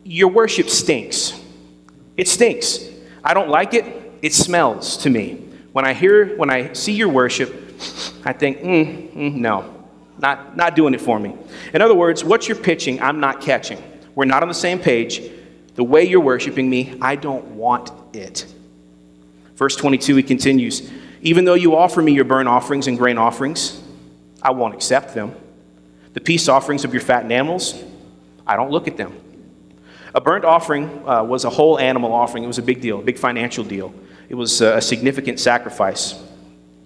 Your 0.04 0.28
worship 0.28 0.68
stinks. 0.68 1.32
It 2.16 2.28
stinks. 2.28 2.80
I 3.24 3.34
don't 3.34 3.48
like 3.48 3.74
it. 3.74 4.12
It 4.22 4.34
smells 4.34 4.96
to 4.98 5.10
me. 5.10 5.42
When 5.72 5.84
I 5.84 5.92
hear, 5.92 6.36
when 6.36 6.50
I 6.50 6.72
see 6.72 6.92
your 6.92 7.08
worship, 7.08 7.52
I 8.24 8.32
think, 8.32 8.60
mm, 8.60 9.12
mm, 9.12 9.34
no, 9.34 9.86
not, 10.18 10.56
not 10.56 10.74
doing 10.74 10.94
it 10.94 11.00
for 11.00 11.18
me. 11.18 11.34
In 11.74 11.82
other 11.82 11.94
words, 11.94 12.24
what 12.24 12.48
you're 12.48 12.56
pitching, 12.56 13.00
I'm 13.02 13.20
not 13.20 13.40
catching. 13.40 13.82
We're 14.14 14.24
not 14.24 14.42
on 14.42 14.48
the 14.48 14.54
same 14.54 14.78
page. 14.78 15.22
The 15.74 15.84
way 15.84 16.04
you're 16.04 16.20
worshiping 16.20 16.70
me, 16.70 16.96
I 17.02 17.16
don't 17.16 17.44
want 17.48 17.92
it. 18.14 18.46
Verse 19.56 19.76
22, 19.76 20.16
he 20.16 20.22
continues 20.22 20.90
Even 21.22 21.44
though 21.44 21.54
you 21.54 21.76
offer 21.76 22.02
me 22.02 22.12
your 22.12 22.24
burnt 22.24 22.48
offerings 22.48 22.86
and 22.86 22.98
grain 22.98 23.18
offerings, 23.18 23.82
I 24.42 24.50
won't 24.50 24.74
accept 24.74 25.14
them. 25.14 25.34
The 26.12 26.20
peace 26.20 26.48
offerings 26.48 26.84
of 26.84 26.92
your 26.92 27.02
fattened 27.02 27.32
animals, 27.32 27.82
I 28.46 28.56
don't 28.56 28.70
look 28.70 28.88
at 28.88 28.96
them. 28.96 29.14
A 30.14 30.20
burnt 30.20 30.44
offering 30.44 31.06
uh, 31.06 31.22
was 31.24 31.44
a 31.44 31.50
whole 31.50 31.78
animal 31.78 32.12
offering. 32.12 32.44
It 32.44 32.46
was 32.46 32.58
a 32.58 32.62
big 32.62 32.80
deal, 32.80 33.00
a 33.00 33.02
big 33.02 33.18
financial 33.18 33.64
deal. 33.64 33.92
It 34.28 34.34
was 34.34 34.60
a 34.60 34.80
significant 34.80 35.38
sacrifice. 35.40 36.22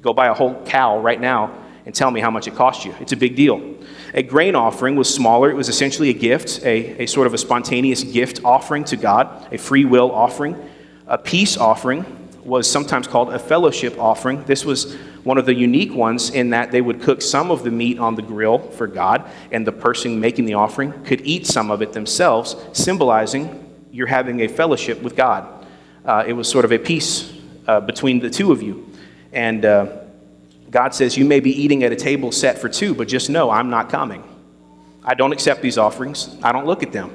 Go 0.02 0.12
buy 0.12 0.28
a 0.28 0.34
whole 0.34 0.60
cow 0.64 0.98
right 0.98 1.20
now 1.20 1.54
and 1.86 1.94
tell 1.94 2.10
me 2.10 2.20
how 2.20 2.30
much 2.30 2.46
it 2.46 2.54
cost 2.54 2.84
you. 2.84 2.94
It's 3.00 3.12
a 3.12 3.16
big 3.16 3.36
deal. 3.36 3.76
A 4.14 4.22
grain 4.22 4.54
offering 4.54 4.96
was 4.96 5.12
smaller. 5.12 5.50
It 5.50 5.54
was 5.54 5.68
essentially 5.68 6.10
a 6.10 6.14
gift, 6.14 6.60
a, 6.64 7.02
a 7.02 7.06
sort 7.06 7.26
of 7.26 7.34
a 7.34 7.38
spontaneous 7.38 8.02
gift 8.02 8.40
offering 8.44 8.84
to 8.84 8.96
God, 8.96 9.52
a 9.52 9.58
free 9.58 9.84
will 9.84 10.10
offering. 10.10 10.56
A 11.06 11.18
peace 11.18 11.56
offering 11.56 12.04
was 12.44 12.70
sometimes 12.70 13.06
called 13.06 13.32
a 13.32 13.38
fellowship 13.38 13.98
offering. 13.98 14.44
This 14.44 14.64
was 14.64 14.94
one 15.24 15.38
of 15.38 15.46
the 15.46 15.54
unique 15.54 15.92
ones 15.92 16.30
in 16.30 16.50
that 16.50 16.70
they 16.70 16.80
would 16.80 17.02
cook 17.02 17.20
some 17.20 17.50
of 17.50 17.62
the 17.62 17.70
meat 17.70 17.98
on 17.98 18.14
the 18.14 18.22
grill 18.22 18.58
for 18.58 18.86
God, 18.86 19.30
and 19.52 19.66
the 19.66 19.72
person 19.72 20.18
making 20.20 20.46
the 20.46 20.54
offering 20.54 20.92
could 21.04 21.20
eat 21.22 21.46
some 21.46 21.70
of 21.70 21.82
it 21.82 21.92
themselves, 21.92 22.56
symbolizing 22.72 23.66
you're 23.92 24.06
having 24.06 24.40
a 24.40 24.48
fellowship 24.48 25.02
with 25.02 25.16
God. 25.16 25.66
Uh, 26.04 26.24
it 26.26 26.32
was 26.32 26.48
sort 26.48 26.64
of 26.64 26.72
a 26.72 26.78
peace 26.78 27.32
uh, 27.66 27.80
between 27.80 28.20
the 28.20 28.30
two 28.30 28.52
of 28.52 28.62
you. 28.62 28.88
And 29.32 29.64
uh, 29.64 29.98
God 30.70 30.94
says, 30.94 31.16
You 31.16 31.24
may 31.24 31.40
be 31.40 31.50
eating 31.50 31.82
at 31.84 31.92
a 31.92 31.96
table 31.96 32.32
set 32.32 32.58
for 32.58 32.68
two, 32.68 32.94
but 32.94 33.08
just 33.08 33.30
know 33.30 33.50
I'm 33.50 33.70
not 33.70 33.90
coming. 33.90 34.24
I 35.04 35.14
don't 35.14 35.32
accept 35.32 35.62
these 35.62 35.78
offerings, 35.78 36.36
I 36.42 36.52
don't 36.52 36.66
look 36.66 36.82
at 36.82 36.92
them. 36.92 37.14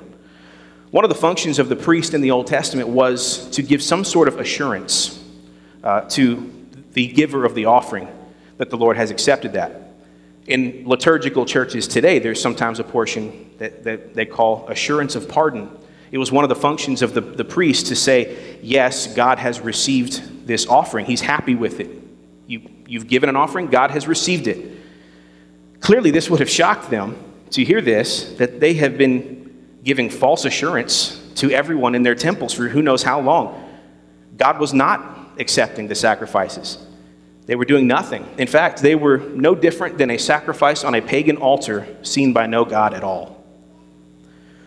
One 0.96 1.04
of 1.04 1.10
the 1.10 1.16
functions 1.16 1.60
of 1.60 1.68
the 1.68 1.75
priest 1.75 2.14
in 2.14 2.22
the 2.22 2.32
Old 2.32 2.48
Testament 2.48 2.88
was 2.88 3.50
to 3.50 3.62
give 3.62 3.84
some 3.84 4.06
sort 4.06 4.30
of 4.30 4.40
assurance 4.40 5.22
uh, 5.84 6.00
to 6.12 6.54
the 6.94 7.08
giver 7.08 7.44
of 7.44 7.54
the 7.54 7.66
offering 7.66 8.08
that 8.56 8.70
the 8.70 8.78
Lord 8.78 8.96
has 8.96 9.12
accepted 9.12 9.52
that. 9.52 9.92
In 10.48 10.88
liturgical 10.88 11.46
churches 11.46 11.86
today, 11.90 12.20
there's 12.20 12.42
sometimes 12.42 12.80
a 12.80 12.86
portion 12.86 13.52
that, 13.58 13.84
that 13.84 14.14
they 14.14 14.25
call 14.25 14.70
assurance 14.70 15.16
of 15.16 15.28
pardon. 15.28 15.70
It 16.12 16.18
was 16.18 16.32
one 16.32 16.46
of 16.46 16.50
the 16.50 16.56
functions 16.56 17.02
of 17.02 17.14
the, 17.14 17.20
the 17.20 17.44
priest 17.44 17.88
to 17.88 17.96
say, 17.98 18.58
Yes, 18.62 19.14
God 19.14 19.38
has 19.38 19.60
received 19.60 20.48
this 20.48 20.66
offering. 20.66 21.08
He's 21.08 21.20
happy 21.20 21.56
with 21.56 21.82
it. 21.82 21.90
You, 22.48 22.62
you've 22.88 23.08
given 23.08 23.28
an 23.28 23.36
offering, 23.36 23.68
God 23.68 23.92
has 23.92 24.08
received 24.08 24.48
it. 24.48 24.78
Clearly, 25.82 26.12
this 26.12 26.30
would 26.30 26.40
have 26.40 26.50
shocked 26.50 26.90
them 26.90 27.22
to 27.50 27.66
hear 27.66 27.82
this 27.82 28.34
that 28.36 28.62
they 28.62 28.75
have 28.75 28.98
been 28.98 29.45
giving 29.86 30.10
false 30.10 30.44
assurance 30.44 31.22
to 31.36 31.51
everyone 31.51 31.96
in 31.96 32.04
their 32.04 32.15
temples 32.15 32.54
for 32.54 32.68
who 32.68 32.82
knows 32.82 33.04
how 33.04 33.22
long. 33.22 33.62
God 34.36 34.60
was 34.60 34.74
not 34.74 35.30
accepting 35.39 35.88
the 35.88 35.96
sacrifices. 35.96 36.77
They 37.46 37.56
were 37.56 37.65
doing 37.65 37.88
nothing. 37.88 38.27
In 38.38 38.48
fact, 38.48 38.82
they 38.82 38.96
were 38.96 39.20
no 39.20 39.56
different 39.56 39.98
than 39.98 40.10
a 40.10 40.18
sacrifice 40.18 40.84
on 40.84 40.96
a 40.96 41.01
pagan 41.01 41.38
altar 41.38 41.88
seen 42.01 42.34
by 42.34 42.48
no 42.48 42.65
God 42.65 42.94
at 42.94 43.04
all. 43.04 43.44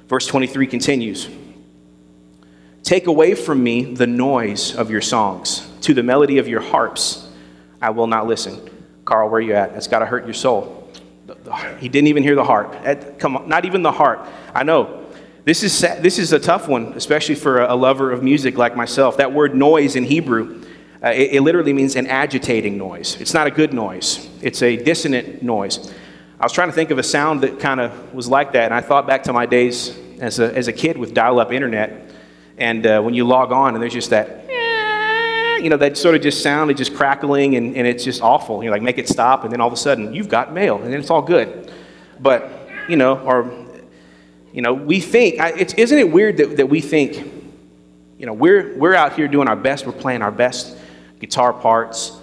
Verse 0.07 0.27
23 0.27 0.67
continues 0.67 1.29
Take 2.83 3.09
away 3.09 3.35
from 3.35 3.63
me 3.63 3.93
the 3.93 4.07
noise 4.07 4.75
of 4.75 4.91
your 4.91 5.03
songs, 5.03 5.69
to 5.83 5.93
the 5.93 6.03
melody 6.03 6.39
of 6.39 6.49
your 6.49 6.61
harps 6.61 7.29
I 7.81 7.91
will 7.91 8.07
not 8.07 8.27
listen. 8.27 8.59
Carl, 9.05 9.29
where 9.29 9.39
are 9.39 9.41
you 9.41 9.55
at? 9.55 9.73
It's 9.73 9.87
got 9.87 10.01
to 10.01 10.07
hurt 10.07 10.25
your 10.25 10.35
soul. 10.35 10.91
He 11.79 11.89
didn't 11.89 12.09
even 12.09 12.23
hear 12.23 12.35
the 12.35 12.45
harp. 12.45 13.19
Come 13.19 13.37
on, 13.37 13.49
not 13.49 13.65
even 13.65 13.83
the 13.83 13.93
harp. 13.93 14.27
I 14.55 14.65
know. 14.65 14.98
This 15.49 15.63
is, 15.63 15.81
this 15.81 16.19
is 16.19 16.35
a 16.35 16.39
tough 16.39 16.69
one, 16.69 16.93
especially 16.93 17.35
for 17.35 17.63
a, 17.63 17.75
lover 17.75 18.13
of 18.13 18.23
music 18.23 18.59
like 18.59 18.77
myself. 18.77 19.17
That 19.17 19.33
word 19.33 19.55
noise 19.55 19.97
in 19.97 20.05
Hebrew, 20.05 20.63
uh, 21.03 21.09
it, 21.09 21.37
it 21.37 21.41
literally 21.41 21.73
means 21.73 21.97
an 21.97 22.07
agitating 22.07 22.77
noise. 22.77 23.19
It's 23.19 23.33
not 23.33 23.47
a 23.47 23.51
good 23.51 23.73
noise, 23.73 24.29
it's 24.43 24.61
a 24.61 24.77
dissonant 24.77 25.43
noise. 25.43 25.91
I 26.39 26.45
was 26.45 26.53
trying 26.53 26.69
to 26.69 26.75
think 26.75 26.91
of 26.91 26.99
a 26.99 27.03
sound 27.03 27.41
that 27.45 27.61
kind 27.61 27.81
of 27.81 28.13
was 28.13 28.29
like 28.29 28.53
that, 28.53 28.67
and 28.67 28.75
I 28.75 28.83
thought 28.83 29.07
back 29.07 29.23
to 29.23 29.33
my 29.33 29.47
days 29.47 29.99
as 30.21 30.39
a, 30.39 30.55
as 30.55 30.69
a 30.69 30.73
kid 30.75 30.99
with 30.99 31.15
dial 31.15 31.41
up 31.41 31.51
internet. 31.51 32.11
And 32.59 32.87
uh, 32.87 33.01
when 33.01 33.15
you 33.15 33.27
log 33.27 33.51
on, 33.51 33.73
and 33.73 33.83
there's 33.83 33.95
just 33.95 34.11
that 34.11 34.45
you 35.63 35.71
know, 35.71 35.79
that 35.79 35.97
sort 35.97 36.15
of 36.15 36.21
just 36.21 36.43
sound, 36.43 36.71
it's 36.71 36.77
just 36.77 36.95
crackling 36.95 37.57
and, 37.57 37.75
and 37.75 37.87
it's 37.87 38.05
just 38.05 38.21
awful. 38.21 38.63
You're 38.63 38.71
like, 38.71 38.83
make 38.83 38.99
it 38.99 39.09
stop, 39.09 39.45
and 39.45 39.53
then 39.53 39.63
all 39.63 39.69
of 39.69 39.73
a 39.73 39.79
sudden, 39.79 40.13
you've 40.13 40.29
got 40.29 40.53
mail, 40.53 40.77
and 40.77 40.93
then 40.93 41.01
it's 41.01 41.09
all 41.09 41.23
good. 41.23 41.73
But, 42.21 42.53
you 42.87 42.97
know, 42.97 43.19
or, 43.21 43.68
you 44.59 44.63
know, 44.63 44.75
we 44.75 44.99
think, 44.99 45.37
isn't 45.79 45.99
it 45.99 46.11
weird 46.11 46.39
that, 46.39 46.57
that 46.57 46.67
we 46.67 46.81
think, 46.81 47.33
you 48.19 48.27
know, 48.27 48.33
we're, 48.33 48.77
we're 48.77 48.93
out 48.93 49.13
here 49.13 49.29
doing 49.29 49.47
our 49.47 49.55
best, 49.55 49.87
we're 49.87 49.93
playing 49.93 50.21
our 50.21 50.33
best 50.33 50.77
guitar 51.21 51.53
parts, 51.53 52.19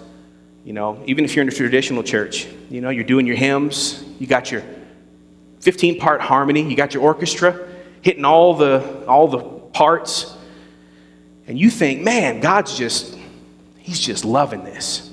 you 0.62 0.74
know, 0.74 1.02
even 1.06 1.24
if 1.24 1.34
you're 1.34 1.44
in 1.44 1.48
a 1.48 1.50
traditional 1.50 2.02
church, 2.02 2.46
you 2.68 2.82
know, 2.82 2.90
you're 2.90 3.04
doing 3.04 3.26
your 3.26 3.36
hymns, 3.36 4.04
you 4.18 4.26
got 4.26 4.52
your 4.52 4.62
15 5.60 5.98
part 5.98 6.20
harmony, 6.20 6.60
you 6.60 6.76
got 6.76 6.92
your 6.92 7.04
orchestra 7.04 7.68
hitting 8.02 8.26
all 8.26 8.52
the, 8.52 9.06
all 9.06 9.28
the 9.28 9.38
parts, 9.70 10.36
and 11.46 11.58
you 11.58 11.70
think, 11.70 12.02
man, 12.02 12.40
God's 12.40 12.76
just 12.76 13.16
He's 13.78 13.98
just 13.98 14.26
loving 14.26 14.62
this. 14.62 15.10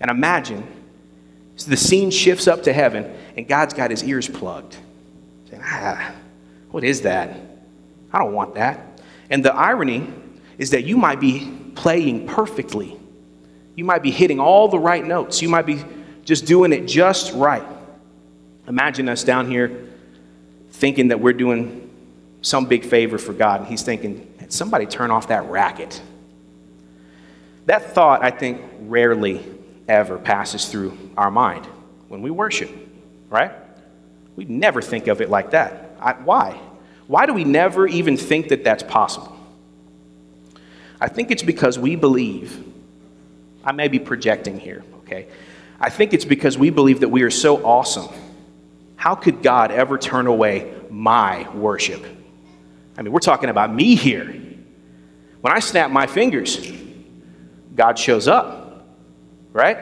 And 0.00 0.10
imagine 0.10 0.66
so 1.54 1.70
the 1.70 1.76
scene 1.76 2.10
shifts 2.10 2.48
up 2.48 2.64
to 2.64 2.72
heaven, 2.72 3.16
and 3.36 3.46
God's 3.46 3.72
got 3.72 3.92
his 3.92 4.02
ears 4.02 4.28
plugged. 4.28 4.76
Saying, 5.48 5.62
ah, 5.64 6.12
what 6.74 6.82
is 6.82 7.02
that? 7.02 7.30
I 8.12 8.18
don't 8.18 8.32
want 8.32 8.56
that. 8.56 9.00
And 9.30 9.44
the 9.44 9.54
irony 9.54 10.12
is 10.58 10.70
that 10.70 10.82
you 10.82 10.96
might 10.96 11.20
be 11.20 11.56
playing 11.76 12.26
perfectly. 12.26 12.98
You 13.76 13.84
might 13.84 14.02
be 14.02 14.10
hitting 14.10 14.40
all 14.40 14.66
the 14.66 14.80
right 14.80 15.04
notes. 15.04 15.40
You 15.40 15.48
might 15.48 15.66
be 15.66 15.84
just 16.24 16.46
doing 16.46 16.72
it 16.72 16.86
just 16.86 17.32
right. 17.32 17.62
Imagine 18.66 19.08
us 19.08 19.22
down 19.22 19.48
here 19.48 19.88
thinking 20.72 21.06
that 21.08 21.20
we're 21.20 21.32
doing 21.32 21.92
some 22.42 22.66
big 22.66 22.84
favor 22.84 23.18
for 23.18 23.32
God, 23.32 23.60
and 23.60 23.68
He's 23.68 23.82
thinking, 23.82 24.34
somebody 24.48 24.86
turn 24.86 25.12
off 25.12 25.28
that 25.28 25.48
racket. 25.48 26.02
That 27.66 27.94
thought, 27.94 28.24
I 28.24 28.32
think, 28.32 28.60
rarely 28.80 29.46
ever 29.86 30.18
passes 30.18 30.66
through 30.66 30.98
our 31.16 31.30
mind 31.30 31.66
when 32.08 32.20
we 32.20 32.32
worship, 32.32 32.70
right? 33.30 33.52
We 34.34 34.44
never 34.46 34.82
think 34.82 35.06
of 35.06 35.20
it 35.20 35.30
like 35.30 35.52
that. 35.52 35.83
I, 36.04 36.12
why? 36.12 36.60
Why 37.06 37.26
do 37.26 37.32
we 37.32 37.44
never 37.44 37.86
even 37.88 38.16
think 38.16 38.48
that 38.48 38.62
that's 38.62 38.82
possible? 38.82 39.36
I 41.00 41.08
think 41.08 41.30
it's 41.30 41.42
because 41.42 41.78
we 41.78 41.96
believe, 41.96 42.62
I 43.64 43.72
may 43.72 43.88
be 43.88 43.98
projecting 43.98 44.60
here, 44.60 44.84
okay? 45.00 45.26
I 45.80 45.90
think 45.90 46.12
it's 46.12 46.24
because 46.24 46.56
we 46.56 46.70
believe 46.70 47.00
that 47.00 47.08
we 47.08 47.22
are 47.22 47.30
so 47.30 47.64
awesome. 47.64 48.08
How 48.96 49.14
could 49.14 49.42
God 49.42 49.70
ever 49.70 49.98
turn 49.98 50.26
away 50.26 50.72
my 50.90 51.50
worship? 51.50 52.04
I 52.96 53.02
mean, 53.02 53.12
we're 53.12 53.18
talking 53.18 53.50
about 53.50 53.74
me 53.74 53.96
here. 53.96 54.40
When 55.40 55.52
I 55.52 55.58
snap 55.58 55.90
my 55.90 56.06
fingers, 56.06 56.70
God 57.74 57.98
shows 57.98 58.28
up, 58.28 58.86
right? 59.52 59.78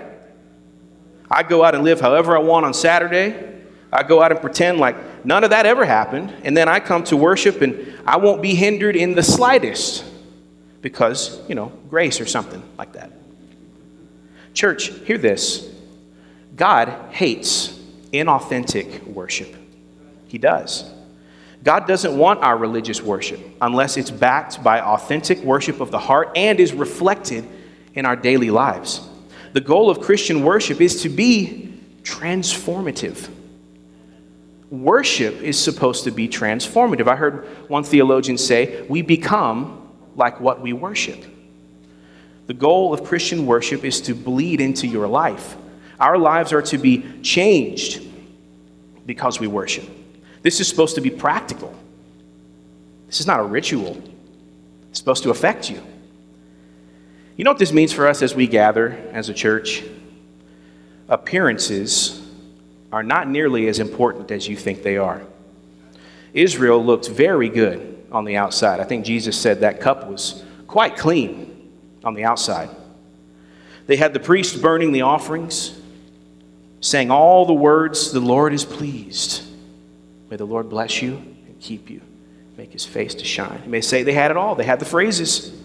I 1.30 1.42
go 1.42 1.62
out 1.62 1.74
and 1.74 1.84
live 1.84 2.00
however 2.00 2.36
I 2.36 2.40
want 2.40 2.66
on 2.66 2.74
Saturday. 2.74 3.61
I 3.92 4.02
go 4.02 4.22
out 4.22 4.32
and 4.32 4.40
pretend 4.40 4.78
like 4.78 5.24
none 5.24 5.44
of 5.44 5.50
that 5.50 5.66
ever 5.66 5.84
happened. 5.84 6.34
And 6.44 6.56
then 6.56 6.68
I 6.68 6.80
come 6.80 7.04
to 7.04 7.16
worship 7.16 7.60
and 7.60 7.98
I 8.06 8.16
won't 8.16 8.40
be 8.40 8.54
hindered 8.54 8.96
in 8.96 9.14
the 9.14 9.22
slightest 9.22 10.04
because, 10.80 11.40
you 11.48 11.54
know, 11.54 11.72
grace 11.90 12.20
or 12.20 12.26
something 12.26 12.62
like 12.78 12.94
that. 12.94 13.12
Church, 14.54 14.88
hear 15.04 15.18
this 15.18 15.68
God 16.56 16.88
hates 17.10 17.78
inauthentic 18.12 19.06
worship. 19.06 19.54
He 20.26 20.38
does. 20.38 20.90
God 21.62 21.86
doesn't 21.86 22.16
want 22.16 22.42
our 22.42 22.56
religious 22.56 23.00
worship 23.00 23.40
unless 23.60 23.96
it's 23.96 24.10
backed 24.10 24.62
by 24.64 24.80
authentic 24.80 25.38
worship 25.40 25.80
of 25.80 25.90
the 25.90 25.98
heart 25.98 26.32
and 26.34 26.58
is 26.58 26.72
reflected 26.72 27.46
in 27.94 28.04
our 28.04 28.16
daily 28.16 28.50
lives. 28.50 29.06
The 29.52 29.60
goal 29.60 29.90
of 29.90 30.00
Christian 30.00 30.42
worship 30.42 30.80
is 30.80 31.02
to 31.02 31.08
be 31.08 31.78
transformative. 32.02 33.31
Worship 34.72 35.42
is 35.42 35.58
supposed 35.58 36.04
to 36.04 36.10
be 36.10 36.30
transformative. 36.30 37.06
I 37.06 37.14
heard 37.14 37.44
one 37.68 37.84
theologian 37.84 38.38
say, 38.38 38.86
We 38.88 39.02
become 39.02 39.86
like 40.16 40.40
what 40.40 40.62
we 40.62 40.72
worship. 40.72 41.22
The 42.46 42.54
goal 42.54 42.94
of 42.94 43.04
Christian 43.04 43.44
worship 43.44 43.84
is 43.84 44.00
to 44.00 44.14
bleed 44.14 44.62
into 44.62 44.86
your 44.86 45.06
life. 45.06 45.56
Our 46.00 46.16
lives 46.16 46.54
are 46.54 46.62
to 46.62 46.78
be 46.78 47.20
changed 47.20 48.02
because 49.04 49.38
we 49.38 49.46
worship. 49.46 49.84
This 50.40 50.58
is 50.58 50.68
supposed 50.68 50.94
to 50.94 51.02
be 51.02 51.10
practical. 51.10 51.74
This 53.08 53.20
is 53.20 53.26
not 53.26 53.40
a 53.40 53.44
ritual. 53.44 54.02
It's 54.88 54.98
supposed 54.98 55.22
to 55.24 55.30
affect 55.30 55.68
you. 55.68 55.82
You 57.36 57.44
know 57.44 57.50
what 57.50 57.58
this 57.58 57.74
means 57.74 57.92
for 57.92 58.08
us 58.08 58.22
as 58.22 58.34
we 58.34 58.46
gather 58.46 58.92
as 59.12 59.28
a 59.28 59.34
church? 59.34 59.84
Appearances 61.10 62.21
are 62.92 63.02
not 63.02 63.26
nearly 63.28 63.68
as 63.68 63.78
important 63.78 64.30
as 64.30 64.46
you 64.46 64.54
think 64.54 64.82
they 64.82 64.98
are. 64.98 65.22
Israel 66.34 66.84
looked 66.84 67.08
very 67.08 67.48
good 67.48 68.06
on 68.12 68.24
the 68.24 68.36
outside. 68.36 68.80
I 68.80 68.84
think 68.84 69.06
Jesus 69.06 69.40
said 69.40 69.60
that 69.60 69.80
cup 69.80 70.06
was 70.06 70.44
quite 70.66 70.96
clean 70.96 71.72
on 72.04 72.14
the 72.14 72.24
outside. 72.24 72.68
They 73.86 73.96
had 73.96 74.12
the 74.12 74.20
priest 74.20 74.60
burning 74.60 74.92
the 74.92 75.02
offerings, 75.02 75.78
saying 76.80 77.10
all 77.10 77.46
the 77.46 77.54
words, 77.54 78.12
The 78.12 78.20
Lord 78.20 78.52
is 78.52 78.64
pleased. 78.64 79.42
May 80.30 80.36
the 80.36 80.44
Lord 80.44 80.68
bless 80.68 81.02
you 81.02 81.14
and 81.14 81.58
keep 81.60 81.90
you, 81.90 82.00
make 82.56 82.72
his 82.72 82.84
face 82.84 83.14
to 83.16 83.24
shine. 83.24 83.60
You 83.64 83.70
may 83.70 83.80
say 83.80 84.02
they 84.02 84.12
had 84.12 84.30
it 84.30 84.36
all, 84.36 84.54
they 84.54 84.64
had 84.64 84.78
the 84.78 84.86
phrases. 84.86 85.58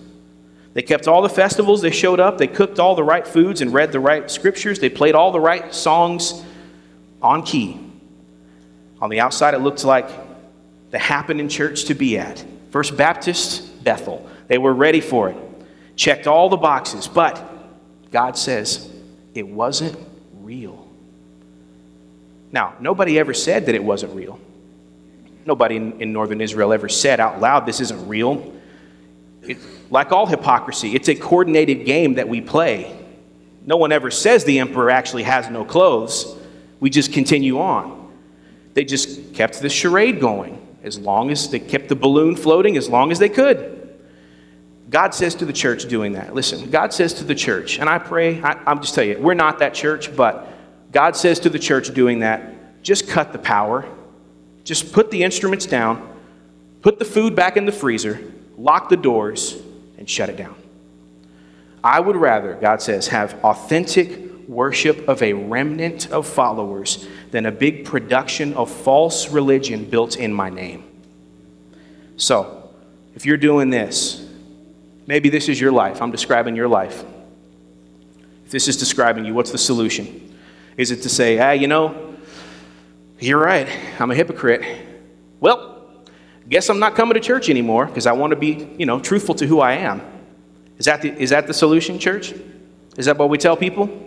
They 0.74 0.82
kept 0.82 1.08
all 1.08 1.22
the 1.22 1.30
festivals, 1.30 1.82
they 1.82 1.92
showed 1.92 2.20
up, 2.20 2.38
they 2.38 2.48
cooked 2.48 2.80
all 2.80 2.96
the 2.96 3.04
right 3.04 3.28
foods 3.28 3.62
and 3.62 3.74
read 3.74 3.92
the 3.92 4.00
right 4.00 4.30
scriptures, 4.30 4.80
they 4.80 4.90
played 4.90 5.16
all 5.16 5.32
the 5.32 5.40
right 5.40 5.74
songs 5.74 6.44
on 7.22 7.44
key. 7.44 7.80
On 9.02 9.10
the 9.10 9.20
outside, 9.20 9.54
it 9.54 9.60
looked 9.60 9.84
like 9.84 10.10
the 10.92 11.00
happening 11.00 11.50
church 11.50 11.86
to 11.86 11.94
be 11.94 12.18
at. 12.18 12.44
First 12.72 12.98
Baptist, 12.98 13.84
Bethel. 13.84 14.28
They 14.48 14.58
were 14.58 14.74
ready 14.74 15.02
for 15.02 15.30
it, 15.30 15.38
checked 15.96 16.28
all 16.28 16.50
the 16.50 16.58
boxes, 16.58 17.08
but 17.08 17.42
God 18.12 18.38
says 18.38 18.90
it 19.34 19.48
wasn't 19.48 19.98
real. 20.42 20.88
Now, 22.52 22.76
nobody 22.80 23.20
ever 23.20 23.34
said 23.34 23.66
that 23.66 23.76
it 23.76 23.84
wasn't 23.84 24.16
real. 24.16 24.40
Nobody 25.46 25.76
in, 25.76 26.02
in 26.02 26.14
northern 26.14 26.42
Israel 26.42 26.74
ever 26.74 26.90
said 26.90 27.20
out 27.20 27.40
loud, 27.40 27.66
this 27.66 27.80
isn't 27.82 28.08
real. 28.08 28.54
It, 29.44 29.58
like 29.90 30.12
all 30.12 30.26
hypocrisy, 30.26 30.96
it's 30.96 31.10
a 31.10 31.16
coordinated 31.16 31.86
game 31.86 32.16
that 32.16 32.28
we 32.28 32.42
play. 32.42 32.98
No 33.66 33.78
one 33.78 33.92
ever 33.92 34.12
says 34.12 34.46
the 34.46 34.60
emperor 34.60 34.90
actually 34.90 35.24
has 35.24 35.50
no 35.50 35.66
clothes. 35.66 36.38
We 36.80 36.90
just 36.90 37.14
continue 37.14 37.60
on. 37.60 38.12
They 38.74 38.86
just 38.86 39.34
kept 39.34 39.62
the 39.62 39.70
charade 39.70 40.20
going 40.20 40.66
as 40.84 41.00
long 41.00 41.32
as 41.32 41.50
they 41.50 41.60
kept 41.60 41.90
the 41.90 41.96
balloon 41.96 42.36
floating 42.36 42.78
as 42.78 42.88
long 42.88 43.12
as 43.12 43.20
they 43.20 43.30
could. 43.30 43.74
God 44.90 45.14
says 45.14 45.36
to 45.36 45.46
the 45.46 45.54
church 45.54 45.88
doing 45.88 46.14
that. 46.14 46.34
Listen, 46.34 46.70
God 46.70 46.94
says 46.94 47.14
to 47.16 47.24
the 47.24 47.36
church, 47.36 47.80
and 47.80 47.90
I 47.90 47.98
pray, 48.00 48.42
I, 48.42 48.54
I'm 48.66 48.80
just 48.80 48.96
telling 48.96 49.10
you, 49.10 49.20
we're 49.20 49.34
not 49.34 49.60
that 49.60 49.74
church, 49.74 50.16
but 50.16 50.48
God 50.92 51.16
says 51.16 51.40
to 51.42 51.50
the 51.50 51.60
church 51.60 51.94
doing 51.94 52.20
that, 52.20 52.84
just 52.84 53.08
cut 53.10 53.34
the 53.34 53.40
power, 53.40 53.86
just 54.64 54.94
put 54.94 55.12
the 55.12 55.24
instruments 55.24 55.66
down, 55.66 56.08
put 56.82 57.00
the 57.00 57.06
food 57.06 57.36
back 57.36 57.58
in 57.58 57.66
the 57.66 57.72
freezer, 57.72 58.32
lock 58.58 58.88
the 58.88 58.96
doors, 58.96 59.58
and 59.98 60.10
shut 60.10 60.30
it 60.30 60.38
down. 60.38 60.56
I 61.84 62.00
would 62.00 62.16
rather, 62.16 62.56
God 62.56 62.82
says, 62.82 63.08
have 63.10 63.34
authentic 63.44 64.27
worship 64.48 65.08
of 65.08 65.22
a 65.22 65.34
remnant 65.34 66.12
of 66.12 66.27
followers 66.27 67.08
than 67.32 67.46
a 67.46 67.51
big 67.51 67.86
production 67.86 68.54
of 68.54 68.72
false 68.72 69.30
religion 69.30 69.86
built 69.86 70.16
in 70.16 70.34
my 70.34 70.50
name. 70.50 70.84
So, 72.16 72.72
if 73.16 73.25
you're 73.25 73.38
doing 73.38 73.70
this, 73.70 74.27
maybe 75.06 75.30
this 75.30 75.50
is 75.50 75.60
your 75.60 75.72
life. 75.72 76.01
I'm 76.01 76.12
describing 76.12 76.56
your 76.56 76.68
life. 76.68 77.04
If 78.46 78.51
this 78.51 78.68
is 78.68 78.77
describing 78.77 79.25
you, 79.25 79.34
what's 79.34 79.51
the 79.51 79.58
solution? 79.58 80.38
Is 80.77 80.92
it 80.92 81.01
to 81.01 81.10
say, 81.10 81.39
ah, 81.39 81.51
you 81.51 81.68
know, 81.68 82.16
you're 83.20 83.39
right, 83.39 83.68
I'm 84.00 84.12
a 84.12 84.16
hypocrite. 84.16 84.63
Well, 85.39 85.77
guess 86.48 86.70
I'm 86.70 86.80
not 86.80 86.96
coming 86.96 87.16
to 87.16 87.20
church 87.20 87.50
anymore 87.50 87.88
because 87.88 88.06
I 88.06 88.12
want 88.13 88.32
to 88.32 88.38
be, 88.38 88.75
you 88.77 88.86
know, 88.86 89.00
truthful 89.00 89.36
to 89.36 89.48
who 89.48 89.60
I 89.60 89.74
am. 89.74 90.01
Is 90.77 90.86
that 90.86 91.01
the, 91.01 91.12
is 91.12 91.32
that 91.32 91.48
the 91.48 91.54
solution, 91.54 92.00
church? 92.00 92.34
Is 92.98 93.08
that 93.08 93.18
what 93.18 93.30
we 93.30 93.38
tell 93.38 93.58
people? 93.58 94.07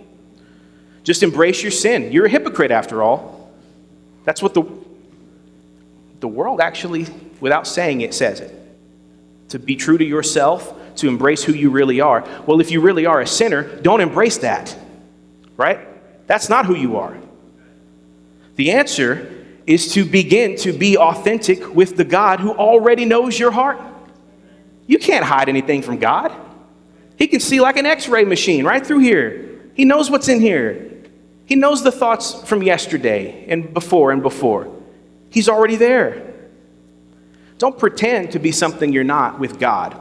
Just 1.05 1.23
embrace 1.23 1.63
your 1.63 1.73
sin. 1.73 2.13
You're 2.13 2.27
a 2.27 2.31
hypocrite 2.31 2.71
after 2.71 3.03
all. 3.03 3.51
That's 4.25 4.43
what 4.43 4.55
the, 4.55 4.65
the 6.21 6.29
world 6.29 6.61
actually, 6.61 7.07
without 7.41 7.67
saying 7.67 8.03
it, 8.03 8.15
says 8.15 8.41
it. 8.41 8.55
To 9.51 9.59
be 9.59 9.77
true 9.77 9.99
to 9.99 10.05
yourself, 10.05 10.75
to 10.97 11.09
embrace 11.09 11.43
who 11.43 11.53
you 11.53 11.71
really 11.71 12.01
are. 12.01 12.27
Well, 12.47 12.61
if 12.61 12.71
you 12.71 12.81
really 12.81 13.07
are 13.07 13.21
a 13.21 13.27
sinner, 13.27 13.63
don't 13.63 14.01
embrace 14.01 14.39
that, 14.39 14.77
right? 15.57 15.81
That's 16.27 16.49
not 16.49 16.67
who 16.67 16.77
you 16.77 16.99
are. 16.99 17.17
The 18.57 18.73
answer 18.73 19.45
is 19.67 19.93
to 19.95 20.05
begin 20.05 20.57
to 20.57 20.73
be 20.73 20.99
authentic 20.99 21.75
with 21.75 21.97
the 21.97 22.05
God 22.05 22.41
who 22.41 22.53
already 22.53 23.05
knows 23.05 23.39
your 23.39 23.51
heart. 23.51 23.81
You 24.87 24.99
can't 24.99 25.25
hide 25.25 25.49
anything 25.49 25.83
from 25.83 25.99
God. 25.99 26.33
He 27.17 27.27
can 27.27 27.41
see 27.41 27.61
like 27.61 27.77
an 27.77 27.87
x 27.87 28.09
ray 28.09 28.25
machine 28.25 28.65
right 28.65 28.85
through 28.85 28.99
here. 28.99 29.61
He 29.75 29.85
knows 29.85 30.11
what's 30.11 30.29
in 30.29 30.41
here. 30.41 30.90
He 31.51 31.57
knows 31.57 31.83
the 31.83 31.91
thoughts 31.91 32.33
from 32.45 32.63
yesterday 32.63 33.45
and 33.49 33.75
before 33.75 34.13
and 34.13 34.23
before. 34.23 34.73
He's 35.31 35.49
already 35.49 35.75
there. 35.75 36.33
Don't 37.59 37.77
pretend 37.77 38.31
to 38.33 38.39
be 38.39 38.53
something 38.53 38.93
you're 38.93 39.03
not 39.03 39.41
with 39.41 39.59
God. 39.59 40.01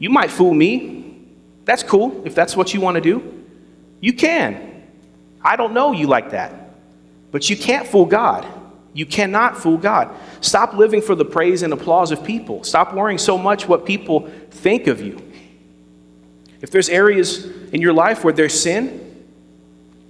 You 0.00 0.10
might 0.10 0.28
fool 0.28 0.52
me. 0.52 1.20
That's 1.64 1.84
cool 1.84 2.26
if 2.26 2.34
that's 2.34 2.56
what 2.56 2.74
you 2.74 2.80
want 2.80 2.96
to 2.96 3.00
do. 3.00 3.44
You 4.00 4.12
can. 4.12 4.82
I 5.40 5.54
don't 5.54 5.72
know 5.72 5.92
you 5.92 6.08
like 6.08 6.30
that. 6.30 6.74
But 7.30 7.48
you 7.48 7.56
can't 7.56 7.86
fool 7.86 8.04
God. 8.04 8.44
You 8.92 9.06
cannot 9.06 9.56
fool 9.56 9.78
God. 9.78 10.12
Stop 10.40 10.74
living 10.74 11.00
for 11.00 11.14
the 11.14 11.24
praise 11.24 11.62
and 11.62 11.72
applause 11.72 12.10
of 12.10 12.24
people. 12.24 12.64
Stop 12.64 12.92
worrying 12.92 13.18
so 13.18 13.38
much 13.38 13.68
what 13.68 13.86
people 13.86 14.28
think 14.50 14.88
of 14.88 15.00
you. 15.00 15.22
If 16.60 16.72
there's 16.72 16.88
areas 16.88 17.44
in 17.72 17.80
your 17.80 17.92
life 17.92 18.24
where 18.24 18.32
there's 18.32 18.60
sin, 18.60 19.11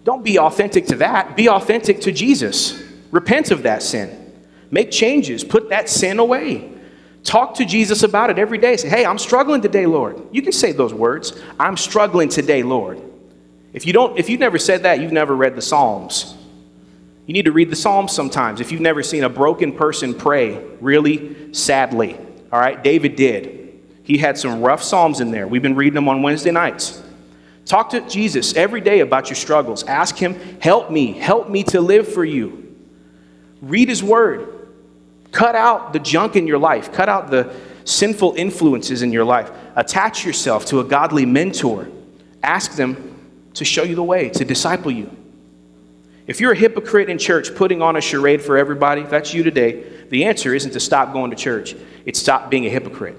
don't 0.05 0.25
be 0.25 0.39
authentic 0.39 0.87
to 0.87 0.97
that. 0.97 1.37
Be 1.37 1.49
authentic 1.49 2.01
to 2.03 2.13
Jesus. 2.13 2.83
Repent 3.11 3.51
of 3.51 3.63
that 3.63 3.83
sin. 3.83 4.33
Make 4.71 4.91
changes. 4.91 5.45
Put 5.45 5.69
that 5.69 5.89
sin 5.89 6.19
away. 6.19 6.73
Talk 7.25 7.55
to 7.55 7.65
Jesus 7.65 8.03
about 8.03 8.31
it 8.31 8.39
every 8.39 8.59
day. 8.59 8.77
Say, 8.77 8.89
hey, 8.89 9.07
I'm 9.07 9.19
struggling 9.19 9.61
today, 9.61 9.87
Lord. 9.87 10.21
You 10.33 10.43
can 10.43 10.53
say 10.53 10.73
those 10.73 10.93
words. 10.93 11.41
I'm 11.61 11.77
struggling 11.77 12.29
today, 12.29 12.63
Lord. 12.63 13.01
If 13.73 13.87
you 13.87 13.93
don't, 13.93 14.19
if 14.19 14.29
you've 14.29 14.41
never 14.41 14.59
said 14.59 14.83
that, 14.83 15.01
you've 15.01 15.13
never 15.13 15.35
read 15.37 15.55
the 15.55 15.63
Psalms. 15.63 16.37
You 17.27 17.35
need 17.35 17.45
to 17.45 17.53
read 17.53 17.71
the 17.71 17.77
Psalms 17.77 18.13
sometimes. 18.13 18.61
If 18.61 18.73
you've 18.73 18.81
never 18.81 19.03
seen 19.03 19.23
a 19.23 19.29
broken 19.29 19.73
person 19.73 20.15
pray, 20.15 20.63
really 20.81 21.55
sadly. 21.55 22.19
All 22.51 22.59
right, 22.59 22.83
David 22.83 23.15
did. 23.15 23.81
He 24.03 24.19
had 24.19 24.37
some 24.37 24.61
rough 24.61 24.83
Psalms 24.83 25.21
in 25.21 25.31
there. 25.31 25.47
We've 25.47 25.63
been 25.63 25.77
reading 25.77 25.95
them 25.95 26.09
on 26.09 26.23
Wednesday 26.23 26.51
nights. 26.51 27.01
Talk 27.65 27.91
to 27.91 28.01
Jesus 28.09 28.55
every 28.55 28.81
day 28.81 29.01
about 29.01 29.29
your 29.29 29.37
struggles. 29.37 29.85
Ask 29.85 30.17
Him, 30.17 30.35
help 30.61 30.91
me, 30.91 31.13
help 31.13 31.49
me 31.49 31.63
to 31.65 31.81
live 31.81 32.09
for 32.09 32.25
you. 32.25 32.77
Read 33.61 33.89
His 33.89 34.03
Word. 34.03 34.49
Cut 35.31 35.55
out 35.55 35.93
the 35.93 35.99
junk 35.99 36.37
in 36.37 36.47
your 36.47 36.59
life, 36.59 36.93
cut 36.93 37.09
out 37.09 37.31
the 37.31 37.55
sinful 37.85 38.35
influences 38.35 39.03
in 39.03 39.13
your 39.13 39.25
life. 39.25 39.51
Attach 39.75 40.25
yourself 40.25 40.67
to 40.67 40.81
a 40.81 40.85
godly 40.85 41.25
mentor. 41.25 41.89
Ask 42.43 42.73
them 42.73 43.19
to 43.55 43.65
show 43.65 43.83
you 43.83 43.95
the 43.95 44.03
way, 44.03 44.29
to 44.31 44.45
disciple 44.45 44.91
you. 44.91 45.11
If 46.27 46.41
you're 46.41 46.53
a 46.53 46.57
hypocrite 46.57 47.09
in 47.09 47.19
church 47.19 47.55
putting 47.55 47.83
on 47.83 47.97
a 47.97 48.01
charade 48.01 48.43
for 48.43 48.57
everybody, 48.57 49.03
if 49.03 49.11
that's 49.11 49.35
you 49.35 49.43
today, 49.43 50.05
the 50.09 50.25
answer 50.25 50.55
isn't 50.55 50.73
to 50.73 50.81
stop 50.81 51.13
going 51.13 51.31
to 51.31 51.37
church, 51.37 51.75
it's 52.05 52.21
stop 52.21 52.51
being 52.51 52.67
a 52.67 52.71
hypocrite. 52.71 53.17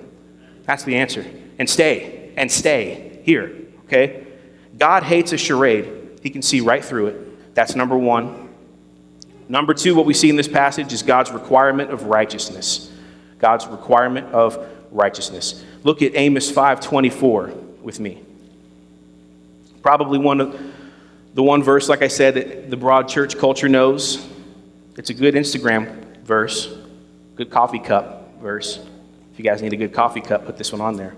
That's 0.65 0.83
the 0.83 0.95
answer. 0.95 1.25
And 1.59 1.69
stay, 1.69 2.33
and 2.37 2.51
stay 2.51 3.21
here, 3.23 3.55
okay? 3.85 4.25
God 4.77 5.03
hates 5.03 5.31
a 5.33 5.37
charade. 5.37 6.19
He 6.21 6.29
can 6.29 6.41
see 6.41 6.61
right 6.61 6.83
through 6.83 7.07
it. 7.07 7.55
That's 7.55 7.75
number 7.75 7.97
one. 7.97 8.49
Number 9.49 9.73
two, 9.73 9.93
what 9.95 10.05
we 10.05 10.13
see 10.13 10.29
in 10.29 10.35
this 10.35 10.47
passage 10.47 10.93
is 10.93 11.03
God's 11.03 11.31
requirement 11.31 11.91
of 11.91 12.03
righteousness. 12.03 12.91
God's 13.39 13.67
requirement 13.67 14.33
of 14.33 14.65
righteousness. 14.91 15.63
Look 15.83 16.01
at 16.01 16.15
Amos 16.15 16.51
5:24 16.51 17.53
with 17.81 17.99
me. 17.99 18.23
Probably 19.81 20.17
one 20.17 20.39
of 20.39 20.59
the 21.33 21.43
one 21.43 21.61
verse, 21.61 21.89
like 21.89 22.01
I 22.01 22.07
said, 22.07 22.35
that 22.35 22.69
the 22.69 22.77
broad 22.77 23.09
church 23.09 23.37
culture 23.37 23.67
knows. 23.67 24.25
It's 24.97 25.09
a 25.09 25.13
good 25.13 25.33
Instagram 25.33 26.23
verse, 26.23 26.73
good 27.35 27.49
coffee 27.49 27.79
cup 27.79 28.39
verse. 28.41 28.79
If 29.33 29.39
you 29.39 29.43
guys 29.43 29.61
need 29.61 29.73
a 29.73 29.77
good 29.77 29.93
coffee 29.93 30.21
cup, 30.21 30.45
put 30.45 30.57
this 30.57 30.71
one 30.71 30.81
on 30.81 30.95
there. 30.95 31.15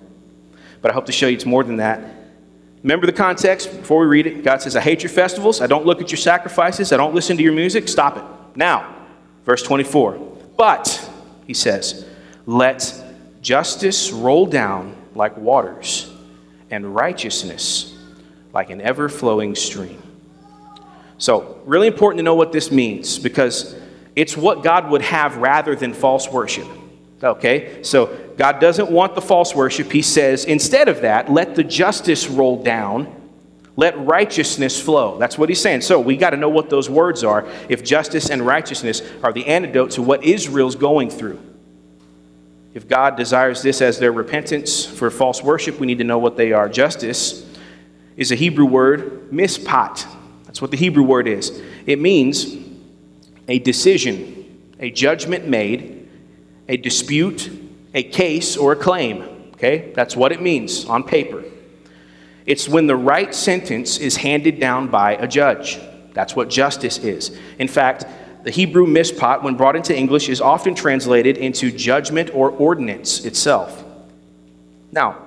But 0.81 0.91
I 0.91 0.93
hope 0.93 1.05
to 1.07 1.11
show 1.11 1.27
you 1.27 1.35
it's 1.35 1.45
more 1.45 1.63
than 1.63 1.77
that. 1.77 2.01
Remember 2.85 3.07
the 3.07 3.13
context 3.13 3.75
before 3.75 4.01
we 4.01 4.05
read 4.05 4.27
it? 4.27 4.43
God 4.43 4.61
says, 4.61 4.75
I 4.75 4.79
hate 4.79 5.01
your 5.01 5.09
festivals. 5.09 5.59
I 5.59 5.65
don't 5.65 5.87
look 5.87 6.03
at 6.03 6.11
your 6.11 6.19
sacrifices. 6.19 6.93
I 6.93 6.97
don't 6.97 7.15
listen 7.15 7.35
to 7.35 7.41
your 7.41 7.51
music. 7.51 7.87
Stop 7.87 8.15
it. 8.17 8.23
Now, 8.55 8.95
verse 9.43 9.63
24. 9.63 10.19
But, 10.55 11.09
he 11.47 11.55
says, 11.55 12.05
let 12.45 12.93
justice 13.41 14.11
roll 14.11 14.45
down 14.45 14.95
like 15.15 15.35
waters 15.35 16.13
and 16.69 16.93
righteousness 16.93 17.97
like 18.53 18.69
an 18.69 18.81
ever 18.81 19.09
flowing 19.09 19.55
stream. 19.55 19.99
So, 21.17 21.59
really 21.65 21.87
important 21.87 22.19
to 22.19 22.23
know 22.23 22.35
what 22.35 22.51
this 22.51 22.71
means 22.71 23.17
because 23.17 23.75
it's 24.15 24.37
what 24.37 24.61
God 24.61 24.91
would 24.91 25.01
have 25.01 25.37
rather 25.37 25.75
than 25.75 25.91
false 25.91 26.29
worship. 26.29 26.67
Okay? 27.23 27.81
So, 27.81 28.15
God 28.37 28.59
doesn't 28.59 28.91
want 28.91 29.15
the 29.15 29.21
false 29.21 29.55
worship. 29.55 29.91
He 29.91 30.01
says, 30.01 30.45
instead 30.45 30.89
of 30.89 31.01
that, 31.01 31.31
let 31.31 31.55
the 31.55 31.63
justice 31.63 32.27
roll 32.27 32.61
down, 32.61 33.13
let 33.77 33.97
righteousness 33.97 34.81
flow. 34.81 35.17
That's 35.17 35.37
what 35.37 35.49
he's 35.49 35.61
saying. 35.61 35.81
So 35.81 35.99
we 35.99 36.17
got 36.17 36.31
to 36.31 36.37
know 36.37 36.49
what 36.49 36.69
those 36.69 36.89
words 36.89 37.23
are 37.23 37.47
if 37.69 37.83
justice 37.83 38.29
and 38.29 38.45
righteousness 38.45 39.01
are 39.23 39.31
the 39.31 39.45
antidote 39.45 39.91
to 39.91 40.01
what 40.01 40.23
Israel's 40.23 40.75
going 40.75 41.09
through. 41.09 41.41
If 42.73 42.89
God 42.89 43.15
desires 43.15 43.61
this 43.61 43.81
as 43.81 43.99
their 43.99 44.11
repentance 44.11 44.85
for 44.85 45.09
false 45.09 45.41
worship, 45.41 45.79
we 45.79 45.87
need 45.87 45.99
to 45.99 46.03
know 46.03 46.19
what 46.19 46.35
they 46.35 46.51
are. 46.51 46.67
Justice 46.67 47.45
is 48.17 48.33
a 48.33 48.35
Hebrew 48.35 48.65
word, 48.65 49.31
mishpat. 49.31 50.05
That's 50.45 50.61
what 50.61 50.71
the 50.71 50.77
Hebrew 50.77 51.03
word 51.03 51.27
is. 51.27 51.61
It 51.85 51.99
means 51.99 52.53
a 53.47 53.59
decision, 53.59 54.73
a 54.79 54.89
judgment 54.89 55.47
made, 55.47 56.09
a 56.67 56.75
dispute, 56.75 57.49
a 57.95 58.03
case, 58.03 58.57
or 58.57 58.73
a 58.73 58.75
claim. 58.75 59.23
Okay? 59.53 59.91
That's 59.95 60.15
what 60.15 60.31
it 60.31 60.41
means 60.41 60.85
on 60.85 61.03
paper. 61.03 61.43
It's 62.45 62.69
when 62.69 62.85
the 62.85 62.95
right 62.95 63.33
sentence 63.33 63.97
is 63.97 64.17
handed 64.17 64.59
down 64.59 64.89
by 64.89 65.13
a 65.13 65.27
judge. 65.27 65.79
That's 66.13 66.35
what 66.35 66.49
justice 66.49 66.99
is. 66.99 67.35
In 67.57 67.67
fact, 67.67 68.05
the 68.43 68.51
Hebrew 68.51 68.85
mishpat, 68.85 69.41
when 69.41 69.55
brought 69.55 69.75
into 69.75 69.97
English, 69.97 70.29
is 70.29 70.39
often 70.39 70.75
translated 70.75 71.37
into 71.37 71.71
judgment 71.71 72.29
or 72.35 72.51
ordinance 72.51 73.25
itself. 73.25 73.83
Now, 74.91 75.17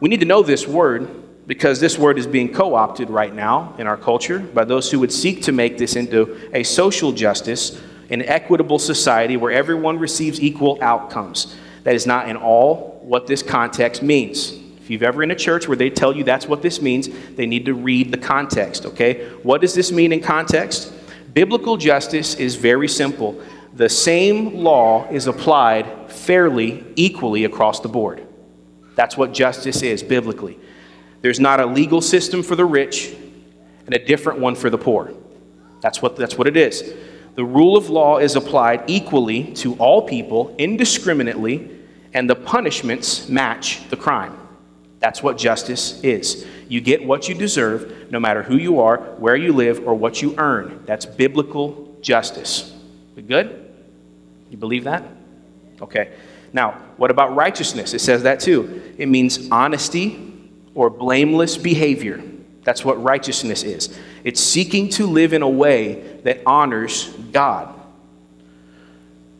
we 0.00 0.10
need 0.10 0.20
to 0.20 0.26
know 0.26 0.42
this 0.42 0.68
word 0.68 1.08
because 1.46 1.80
this 1.80 1.98
word 1.98 2.18
is 2.18 2.26
being 2.26 2.52
co 2.52 2.74
opted 2.74 3.08
right 3.08 3.34
now 3.34 3.74
in 3.78 3.86
our 3.86 3.96
culture 3.96 4.40
by 4.40 4.64
those 4.64 4.90
who 4.90 5.00
would 5.00 5.12
seek 5.12 5.42
to 5.44 5.52
make 5.52 5.78
this 5.78 5.96
into 5.96 6.38
a 6.52 6.62
social 6.62 7.12
justice, 7.12 7.80
an 8.10 8.22
equitable 8.22 8.78
society 8.78 9.36
where 9.38 9.52
everyone 9.52 9.98
receives 9.98 10.40
equal 10.40 10.78
outcomes. 10.82 11.56
That 11.84 11.94
is 11.94 12.06
not 12.06 12.28
in 12.28 12.36
all 12.36 13.00
what 13.02 13.26
this 13.26 13.42
context 13.42 14.02
means. 14.02 14.52
If 14.80 14.90
you've 14.90 15.02
ever 15.02 15.22
in 15.22 15.30
a 15.30 15.36
church 15.36 15.68
where 15.68 15.76
they 15.76 15.90
tell 15.90 16.14
you 16.14 16.24
that's 16.24 16.46
what 16.46 16.62
this 16.62 16.82
means, 16.82 17.08
they 17.36 17.46
need 17.46 17.64
to 17.66 17.74
read 17.74 18.10
the 18.10 18.18
context, 18.18 18.86
okay? 18.86 19.28
What 19.42 19.60
does 19.60 19.74
this 19.74 19.92
mean 19.92 20.12
in 20.12 20.20
context? 20.20 20.92
Biblical 21.32 21.76
justice 21.76 22.34
is 22.34 22.56
very 22.56 22.88
simple. 22.88 23.40
The 23.74 23.88
same 23.88 24.56
law 24.56 25.08
is 25.10 25.26
applied 25.26 26.10
fairly, 26.10 26.84
equally 26.96 27.44
across 27.44 27.80
the 27.80 27.88
board. 27.88 28.26
That's 28.96 29.16
what 29.16 29.32
justice 29.32 29.82
is 29.82 30.02
biblically. 30.02 30.58
There's 31.22 31.40
not 31.40 31.60
a 31.60 31.66
legal 31.66 32.00
system 32.00 32.42
for 32.42 32.56
the 32.56 32.64
rich 32.64 33.14
and 33.86 33.94
a 33.94 34.04
different 34.04 34.40
one 34.40 34.54
for 34.54 34.70
the 34.70 34.78
poor. 34.78 35.12
That's 35.80 36.02
what, 36.02 36.16
that's 36.16 36.36
what 36.36 36.46
it 36.46 36.56
is. 36.56 36.92
The 37.40 37.46
rule 37.46 37.78
of 37.78 37.88
law 37.88 38.18
is 38.18 38.36
applied 38.36 38.84
equally 38.86 39.44
to 39.54 39.74
all 39.76 40.02
people, 40.02 40.54
indiscriminately, 40.58 41.70
and 42.12 42.28
the 42.28 42.34
punishments 42.34 43.30
match 43.30 43.88
the 43.88 43.96
crime. 43.96 44.38
That's 44.98 45.22
what 45.22 45.38
justice 45.38 46.04
is. 46.04 46.46
You 46.68 46.82
get 46.82 47.02
what 47.02 47.30
you 47.30 47.34
deserve, 47.34 48.10
no 48.10 48.20
matter 48.20 48.42
who 48.42 48.58
you 48.58 48.80
are, 48.80 48.98
where 49.16 49.36
you 49.36 49.54
live, 49.54 49.88
or 49.88 49.94
what 49.94 50.20
you 50.20 50.34
earn. 50.36 50.82
That's 50.84 51.06
biblical 51.06 51.96
justice. 52.02 52.76
We 53.16 53.22
good? 53.22 53.72
You 54.50 54.58
believe 54.58 54.84
that? 54.84 55.02
Okay. 55.80 56.12
Now, 56.52 56.72
what 56.98 57.10
about 57.10 57.34
righteousness? 57.34 57.94
It 57.94 58.00
says 58.00 58.24
that 58.24 58.40
too. 58.40 58.82
It 58.98 59.06
means 59.06 59.48
honesty 59.50 60.50
or 60.74 60.90
blameless 60.90 61.56
behavior. 61.56 62.22
That's 62.64 62.84
what 62.84 63.02
righteousness 63.02 63.62
is. 63.62 63.96
It's 64.24 64.40
seeking 64.40 64.88
to 64.90 65.06
live 65.06 65.32
in 65.32 65.42
a 65.42 65.48
way 65.48 66.18
that 66.24 66.42
honors 66.44 67.08
God. 67.32 67.74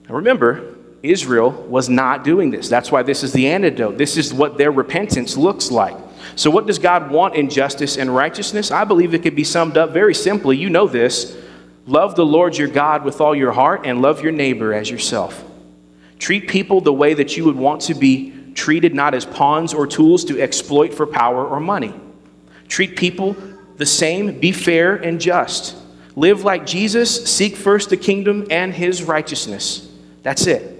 Now 0.09 0.16
remember, 0.16 0.76
Israel 1.02 1.50
was 1.50 1.88
not 1.88 2.24
doing 2.24 2.50
this. 2.50 2.68
That's 2.68 2.92
why 2.92 3.02
this 3.02 3.22
is 3.22 3.33
the 3.33 3.48
antidote. 3.48 3.96
This 3.96 4.16
is 4.16 4.35
what 4.35 4.59
their 4.59 4.70
repentance 4.70 5.37
looks 5.37 5.70
like. 5.70 5.96
So, 6.37 6.50
what 6.50 6.66
does 6.66 6.78
God 6.78 7.11
want 7.11 7.35
in 7.35 7.48
justice 7.48 7.96
and 7.96 8.14
righteousness? 8.14 8.70
I 8.70 8.85
believe 8.85 9.14
it 9.14 9.22
could 9.22 9.37
be 9.37 9.44
summed 9.44 9.76
up 9.76 9.90
very 9.90 10.14
simply. 10.14 10.56
You 10.56 10.70
know 10.70 10.87
this 10.87 11.37
love 11.87 12.14
the 12.14 12.26
Lord 12.26 12.56
your 12.56 12.68
God 12.68 13.04
with 13.04 13.20
all 13.20 13.35
your 13.35 13.52
heart 13.52 13.83
and 13.85 14.02
love 14.02 14.22
your 14.22 14.33
neighbor 14.33 14.72
as 14.72 14.90
yourself. 14.90 15.44
Treat 16.18 16.48
people 16.48 16.80
the 16.80 16.92
way 16.92 17.14
that 17.14 17.37
you 17.37 17.44
would 17.44 17.56
want 17.56 17.83
to 17.83 17.94
be 17.94 18.52
treated, 18.54 18.94
not 18.94 19.14
as 19.14 19.24
pawns 19.24 19.72
or 19.72 19.87
tools 19.87 20.24
to 20.26 20.40
exploit 20.40 20.92
for 20.92 21.06
power 21.06 21.46
or 21.46 21.61
money. 21.61 21.94
Treat 22.70 22.96
people 22.96 23.37
the 23.76 23.85
same, 23.85 24.38
be 24.38 24.52
fair 24.52 24.94
and 24.94 25.20
just. 25.20 25.76
Live 26.14 26.44
like 26.44 26.64
Jesus, 26.64 27.26
seek 27.26 27.56
first 27.56 27.90
the 27.90 27.96
kingdom 27.96 28.46
and 28.48 28.72
his 28.72 29.02
righteousness. 29.02 29.90
That's 30.22 30.46
it. 30.46 30.76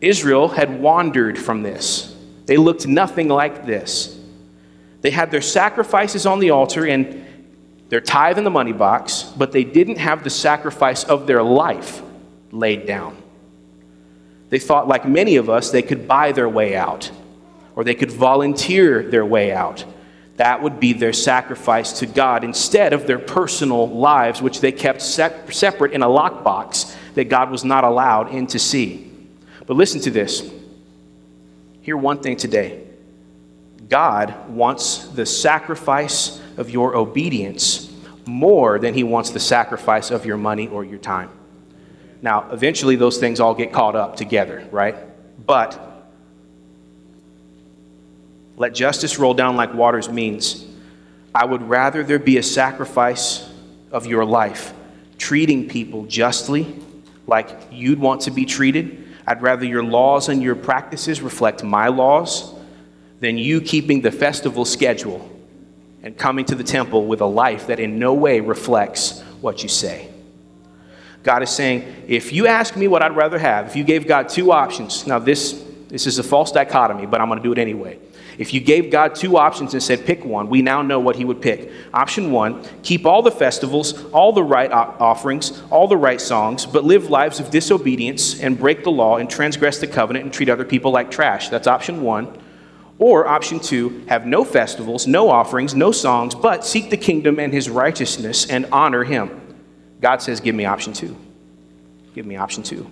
Israel 0.00 0.48
had 0.48 0.80
wandered 0.80 1.38
from 1.38 1.62
this. 1.62 2.14
They 2.46 2.56
looked 2.56 2.86
nothing 2.86 3.28
like 3.28 3.66
this. 3.66 4.18
They 5.00 5.10
had 5.10 5.30
their 5.30 5.40
sacrifices 5.40 6.26
on 6.26 6.40
the 6.40 6.50
altar 6.50 6.84
and 6.86 7.24
their 7.88 8.00
tithe 8.00 8.36
in 8.36 8.44
the 8.44 8.50
money 8.50 8.72
box, 8.72 9.22
but 9.36 9.52
they 9.52 9.62
didn't 9.62 9.98
have 9.98 10.24
the 10.24 10.30
sacrifice 10.30 11.04
of 11.04 11.28
their 11.28 11.42
life 11.42 12.02
laid 12.50 12.84
down. 12.86 13.16
They 14.48 14.58
thought, 14.58 14.88
like 14.88 15.06
many 15.06 15.36
of 15.36 15.48
us, 15.48 15.70
they 15.70 15.82
could 15.82 16.08
buy 16.08 16.32
their 16.32 16.48
way 16.48 16.76
out 16.76 17.10
or 17.76 17.84
they 17.84 17.94
could 17.94 18.10
volunteer 18.10 19.08
their 19.08 19.24
way 19.24 19.52
out. 19.52 19.84
That 20.36 20.62
would 20.62 20.78
be 20.78 20.92
their 20.92 21.12
sacrifice 21.12 22.00
to 22.00 22.06
God 22.06 22.44
instead 22.44 22.92
of 22.92 23.06
their 23.06 23.18
personal 23.18 23.88
lives, 23.88 24.42
which 24.42 24.60
they 24.60 24.72
kept 24.72 25.00
separate 25.00 25.92
in 25.92 26.02
a 26.02 26.06
lockbox 26.06 26.94
that 27.14 27.24
God 27.24 27.50
was 27.50 27.64
not 27.64 27.84
allowed 27.84 28.32
in 28.32 28.46
to 28.48 28.58
see. 28.58 29.10
But 29.66 29.74
listen 29.76 30.00
to 30.02 30.10
this. 30.10 30.50
Hear 31.80 31.96
one 31.96 32.20
thing 32.20 32.36
today 32.36 32.82
God 33.88 34.48
wants 34.48 35.06
the 35.08 35.24
sacrifice 35.24 36.40
of 36.56 36.70
your 36.70 36.96
obedience 36.96 37.92
more 38.26 38.78
than 38.78 38.92
he 38.92 39.04
wants 39.04 39.30
the 39.30 39.40
sacrifice 39.40 40.10
of 40.10 40.26
your 40.26 40.36
money 40.36 40.66
or 40.66 40.84
your 40.84 40.98
time. 40.98 41.30
Now, 42.20 42.50
eventually, 42.50 42.96
those 42.96 43.18
things 43.18 43.38
all 43.38 43.54
get 43.54 43.72
caught 43.72 43.94
up 43.94 44.16
together, 44.16 44.66
right? 44.72 44.96
But 45.46 45.95
let 48.56 48.74
justice 48.74 49.18
roll 49.18 49.34
down 49.34 49.56
like 49.56 49.74
waters 49.74 50.08
means 50.08 50.64
I 51.34 51.44
would 51.44 51.62
rather 51.62 52.02
there 52.02 52.18
be 52.18 52.38
a 52.38 52.42
sacrifice 52.42 53.48
of 53.90 54.06
your 54.06 54.24
life, 54.24 54.72
treating 55.18 55.68
people 55.68 56.06
justly, 56.06 56.74
like 57.26 57.50
you'd 57.70 57.98
want 57.98 58.22
to 58.22 58.30
be 58.30 58.44
treated 58.44 59.06
I'd 59.26 59.42
rather 59.42 59.64
your 59.64 59.82
laws 59.82 60.28
and 60.28 60.42
your 60.42 60.54
practices 60.54 61.20
reflect 61.20 61.64
my 61.64 61.88
laws 61.88 62.54
than 63.20 63.38
you 63.38 63.60
keeping 63.60 64.00
the 64.00 64.12
festival 64.12 64.64
schedule 64.64 65.28
and 66.02 66.16
coming 66.16 66.44
to 66.44 66.54
the 66.54 66.62
temple 66.62 67.06
with 67.06 67.20
a 67.20 67.26
life 67.26 67.66
that 67.66 67.80
in 67.80 67.98
no 67.98 68.14
way 68.14 68.40
reflects 68.40 69.22
what 69.40 69.62
you 69.62 69.68
say. 69.68 70.08
God 71.24 71.42
is 71.42 71.50
saying, 71.50 72.04
if 72.06 72.32
you 72.32 72.46
ask 72.46 72.76
me 72.76 72.86
what 72.86 73.02
I'd 73.02 73.16
rather 73.16 73.38
have, 73.38 73.66
if 73.66 73.74
you 73.74 73.82
gave 73.82 74.06
God 74.06 74.28
two 74.28 74.52
options, 74.52 75.08
now 75.08 75.18
this, 75.18 75.64
this 75.88 76.06
is 76.06 76.20
a 76.20 76.22
false 76.22 76.52
dichotomy, 76.52 77.06
but 77.06 77.20
I'm 77.20 77.28
going 77.28 77.40
to 77.40 77.42
do 77.42 77.50
it 77.50 77.58
anyway. 77.58 77.98
If 78.38 78.52
you 78.52 78.60
gave 78.60 78.90
God 78.90 79.14
two 79.14 79.38
options 79.38 79.72
and 79.72 79.82
said, 79.82 80.04
pick 80.04 80.24
one, 80.24 80.48
we 80.48 80.60
now 80.60 80.82
know 80.82 81.00
what 81.00 81.16
he 81.16 81.24
would 81.24 81.40
pick. 81.40 81.70
Option 81.94 82.30
one, 82.30 82.62
keep 82.82 83.06
all 83.06 83.22
the 83.22 83.30
festivals, 83.30 84.04
all 84.12 84.32
the 84.32 84.42
right 84.42 84.70
offerings, 84.70 85.62
all 85.70 85.88
the 85.88 85.96
right 85.96 86.20
songs, 86.20 86.66
but 86.66 86.84
live 86.84 87.08
lives 87.08 87.40
of 87.40 87.50
disobedience 87.50 88.40
and 88.40 88.58
break 88.58 88.84
the 88.84 88.90
law 88.90 89.16
and 89.16 89.30
transgress 89.30 89.78
the 89.78 89.86
covenant 89.86 90.24
and 90.24 90.34
treat 90.34 90.48
other 90.48 90.64
people 90.64 90.90
like 90.90 91.10
trash. 91.10 91.48
That's 91.48 91.66
option 91.66 92.02
one. 92.02 92.42
Or 92.98 93.26
option 93.26 93.60
two, 93.60 94.04
have 94.08 94.26
no 94.26 94.44
festivals, 94.44 95.06
no 95.06 95.28
offerings, 95.28 95.74
no 95.74 95.92
songs, 95.92 96.34
but 96.34 96.64
seek 96.64 96.90
the 96.90 96.96
kingdom 96.96 97.38
and 97.38 97.52
his 97.52 97.68
righteousness 97.68 98.46
and 98.48 98.66
honor 98.72 99.04
him. 99.04 99.56
God 100.00 100.22
says, 100.22 100.40
give 100.40 100.54
me 100.54 100.64
option 100.64 100.92
two. 100.92 101.16
Give 102.14 102.26
me 102.26 102.36
option 102.36 102.62
two. 102.62 102.90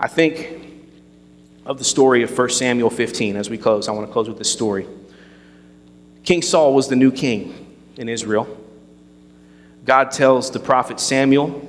I 0.00 0.08
think 0.08 0.69
of 1.64 1.78
the 1.78 1.84
story 1.84 2.22
of 2.22 2.36
1 2.36 2.50
Samuel 2.50 2.90
15 2.90 3.36
as 3.36 3.50
we 3.50 3.58
close. 3.58 3.88
I 3.88 3.92
want 3.92 4.06
to 4.06 4.12
close 4.12 4.28
with 4.28 4.38
this 4.38 4.52
story. 4.52 4.86
King 6.24 6.42
Saul 6.42 6.74
was 6.74 6.88
the 6.88 6.96
new 6.96 7.12
king 7.12 7.76
in 7.96 8.08
Israel. 8.08 8.56
God 9.84 10.10
tells 10.10 10.50
the 10.50 10.60
prophet 10.60 11.00
Samuel, 11.00 11.68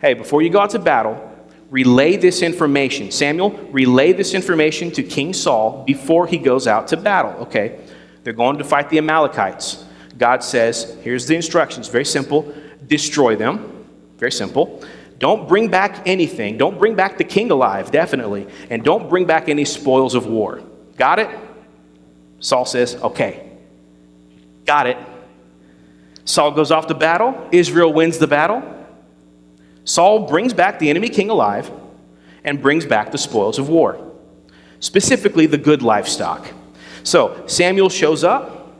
hey, 0.00 0.14
before 0.14 0.42
you 0.42 0.50
go 0.50 0.60
out 0.60 0.70
to 0.70 0.78
battle, 0.78 1.30
relay 1.70 2.16
this 2.16 2.42
information. 2.42 3.10
Samuel, 3.10 3.50
relay 3.70 4.12
this 4.12 4.34
information 4.34 4.90
to 4.92 5.02
King 5.02 5.32
Saul 5.32 5.84
before 5.84 6.26
he 6.26 6.38
goes 6.38 6.66
out 6.66 6.88
to 6.88 6.96
battle. 6.96 7.32
Okay, 7.42 7.80
they're 8.22 8.32
going 8.32 8.58
to 8.58 8.64
fight 8.64 8.88
the 8.90 8.98
Amalekites. 8.98 9.84
God 10.16 10.44
says, 10.44 10.96
here's 11.02 11.26
the 11.26 11.34
instructions, 11.34 11.88
very 11.88 12.04
simple 12.04 12.54
destroy 12.86 13.36
them. 13.36 13.86
Very 14.18 14.32
simple. 14.32 14.84
Don't 15.18 15.48
bring 15.48 15.68
back 15.68 16.02
anything. 16.06 16.58
Don't 16.58 16.78
bring 16.78 16.94
back 16.94 17.18
the 17.18 17.24
king 17.24 17.50
alive, 17.50 17.90
definitely. 17.90 18.46
And 18.70 18.82
don't 18.82 19.08
bring 19.08 19.26
back 19.26 19.48
any 19.48 19.64
spoils 19.64 20.14
of 20.14 20.26
war. 20.26 20.62
Got 20.96 21.18
it? 21.18 21.30
Saul 22.40 22.64
says, 22.64 22.96
okay. 22.96 23.50
Got 24.66 24.86
it. 24.86 24.98
Saul 26.24 26.50
goes 26.50 26.70
off 26.70 26.86
to 26.88 26.94
battle. 26.94 27.48
Israel 27.52 27.92
wins 27.92 28.18
the 28.18 28.26
battle. 28.26 28.62
Saul 29.84 30.26
brings 30.26 30.52
back 30.52 30.78
the 30.78 30.90
enemy 30.90 31.08
king 31.08 31.30
alive 31.30 31.70
and 32.42 32.60
brings 32.60 32.84
back 32.86 33.12
the 33.12 33.18
spoils 33.18 33.58
of 33.58 33.68
war. 33.68 33.98
specifically 34.84 35.46
the 35.46 35.56
good 35.56 35.82
livestock. 35.82 36.46
So 37.04 37.44
Samuel 37.46 37.88
shows 37.88 38.22
up, 38.22 38.74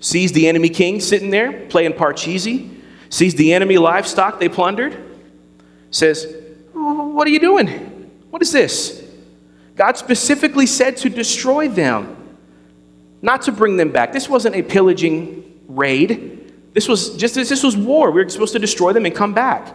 sees 0.00 0.32
the 0.32 0.48
enemy 0.48 0.68
king 0.68 1.00
sitting 1.00 1.30
there 1.30 1.66
playing 1.68 1.92
Parcheesi, 1.92 2.80
sees 3.10 3.36
the 3.36 3.52
enemy 3.52 3.78
livestock 3.78 4.40
they 4.40 4.48
plundered, 4.48 4.96
says, 5.90 6.26
What 6.72 7.26
are 7.26 7.30
you 7.30 7.40
doing? 7.40 8.10
What 8.30 8.42
is 8.42 8.52
this? 8.52 9.02
God 9.76 9.96
specifically 9.96 10.66
said 10.66 10.96
to 10.98 11.10
destroy 11.10 11.68
them, 11.68 12.16
not 13.22 13.42
to 13.42 13.52
bring 13.52 13.76
them 13.76 13.90
back. 13.90 14.12
This 14.12 14.28
wasn't 14.28 14.56
a 14.56 14.62
pillaging 14.62 15.60
raid. 15.68 16.52
This 16.72 16.88
was 16.88 17.16
just 17.16 17.34
this 17.34 17.62
was 17.62 17.76
war. 17.76 18.10
We 18.10 18.22
were 18.22 18.28
supposed 18.28 18.52
to 18.54 18.58
destroy 18.58 18.92
them 18.92 19.06
and 19.06 19.14
come 19.14 19.34
back. 19.34 19.74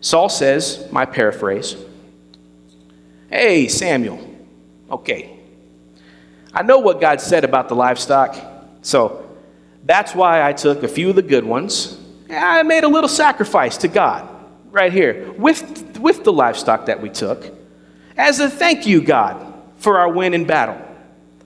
Saul 0.00 0.28
says, 0.28 0.88
my 0.90 1.04
paraphrase, 1.04 1.76
Hey, 3.28 3.68
Samuel, 3.68 4.18
okay. 4.90 5.38
I 6.52 6.62
know 6.62 6.78
what 6.78 7.00
God 7.00 7.20
said 7.20 7.44
about 7.44 7.68
the 7.68 7.76
livestock, 7.76 8.36
so 8.82 9.30
that's 9.84 10.14
why 10.14 10.46
I 10.46 10.52
took 10.52 10.82
a 10.82 10.88
few 10.88 11.10
of 11.10 11.16
the 11.16 11.22
good 11.22 11.44
ones. 11.44 11.98
I 12.28 12.62
made 12.62 12.84
a 12.84 12.88
little 12.88 13.08
sacrifice 13.08 13.76
to 13.78 13.88
God 13.88 14.29
right 14.70 14.92
here 14.92 15.32
with, 15.32 15.98
with 15.98 16.24
the 16.24 16.32
livestock 16.32 16.86
that 16.86 17.00
we 17.00 17.10
took 17.10 17.52
as 18.16 18.40
a 18.40 18.50
thank 18.50 18.86
you, 18.86 19.00
God, 19.00 19.54
for 19.78 19.98
our 19.98 20.08
win 20.08 20.34
in 20.34 20.44
battle. 20.44 20.80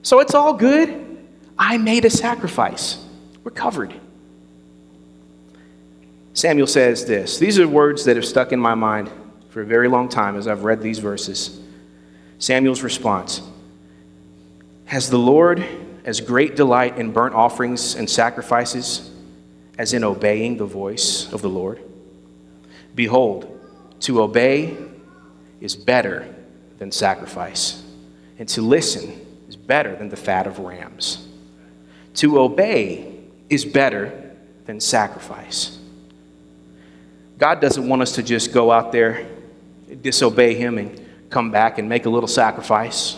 So 0.01 0.19
it's 0.19 0.33
all 0.33 0.53
good. 0.53 1.17
I 1.57 1.77
made 1.77 2.05
a 2.05 2.09
sacrifice. 2.09 3.03
We're 3.43 3.51
covered. 3.51 3.93
Samuel 6.33 6.67
says 6.67 7.05
this. 7.05 7.39
These 7.39 7.59
are 7.59 7.67
words 7.67 8.03
that 8.05 8.17
have 8.17 8.25
stuck 8.25 8.51
in 8.51 8.59
my 8.59 8.75
mind 8.75 9.09
for 9.49 9.61
a 9.61 9.65
very 9.65 9.87
long 9.87 10.09
time 10.09 10.35
as 10.35 10.47
I've 10.47 10.65
read 10.65 10.81
these 10.81 10.99
verses. 10.99 11.61
Samuel's 12.39 12.83
response 12.83 13.41
Has 14.85 15.09
the 15.09 15.17
Lord 15.17 15.65
as 16.03 16.19
great 16.19 16.55
delight 16.55 16.97
in 16.97 17.11
burnt 17.11 17.33
offerings 17.33 17.95
and 17.95 18.09
sacrifices 18.09 19.11
as 19.77 19.93
in 19.93 20.03
obeying 20.03 20.57
the 20.57 20.65
voice 20.65 21.31
of 21.31 21.41
the 21.41 21.49
Lord? 21.49 21.81
Behold, 22.95 23.59
to 24.01 24.21
obey 24.21 24.77
is 25.59 25.75
better 25.75 26.33
than 26.79 26.91
sacrifice, 26.91 27.83
and 28.39 28.47
to 28.49 28.61
listen 28.61 29.25
is 29.47 29.55
better 29.55 29.95
than 29.95 30.09
the 30.09 30.15
fat 30.15 30.47
of 30.47 30.59
rams. 30.59 31.27
To 32.15 32.39
obey 32.39 33.13
is 33.49 33.65
better 33.65 34.31
than 34.65 34.79
sacrifice. 34.79 35.77
God 37.37 37.59
doesn't 37.59 37.87
want 37.87 38.01
us 38.01 38.13
to 38.13 38.23
just 38.23 38.53
go 38.53 38.71
out 38.71 38.91
there, 38.91 39.27
disobey 40.01 40.55
Him, 40.55 40.77
and 40.77 41.05
come 41.29 41.51
back 41.51 41.77
and 41.77 41.89
make 41.89 42.05
a 42.05 42.09
little 42.09 42.27
sacrifice. 42.27 43.17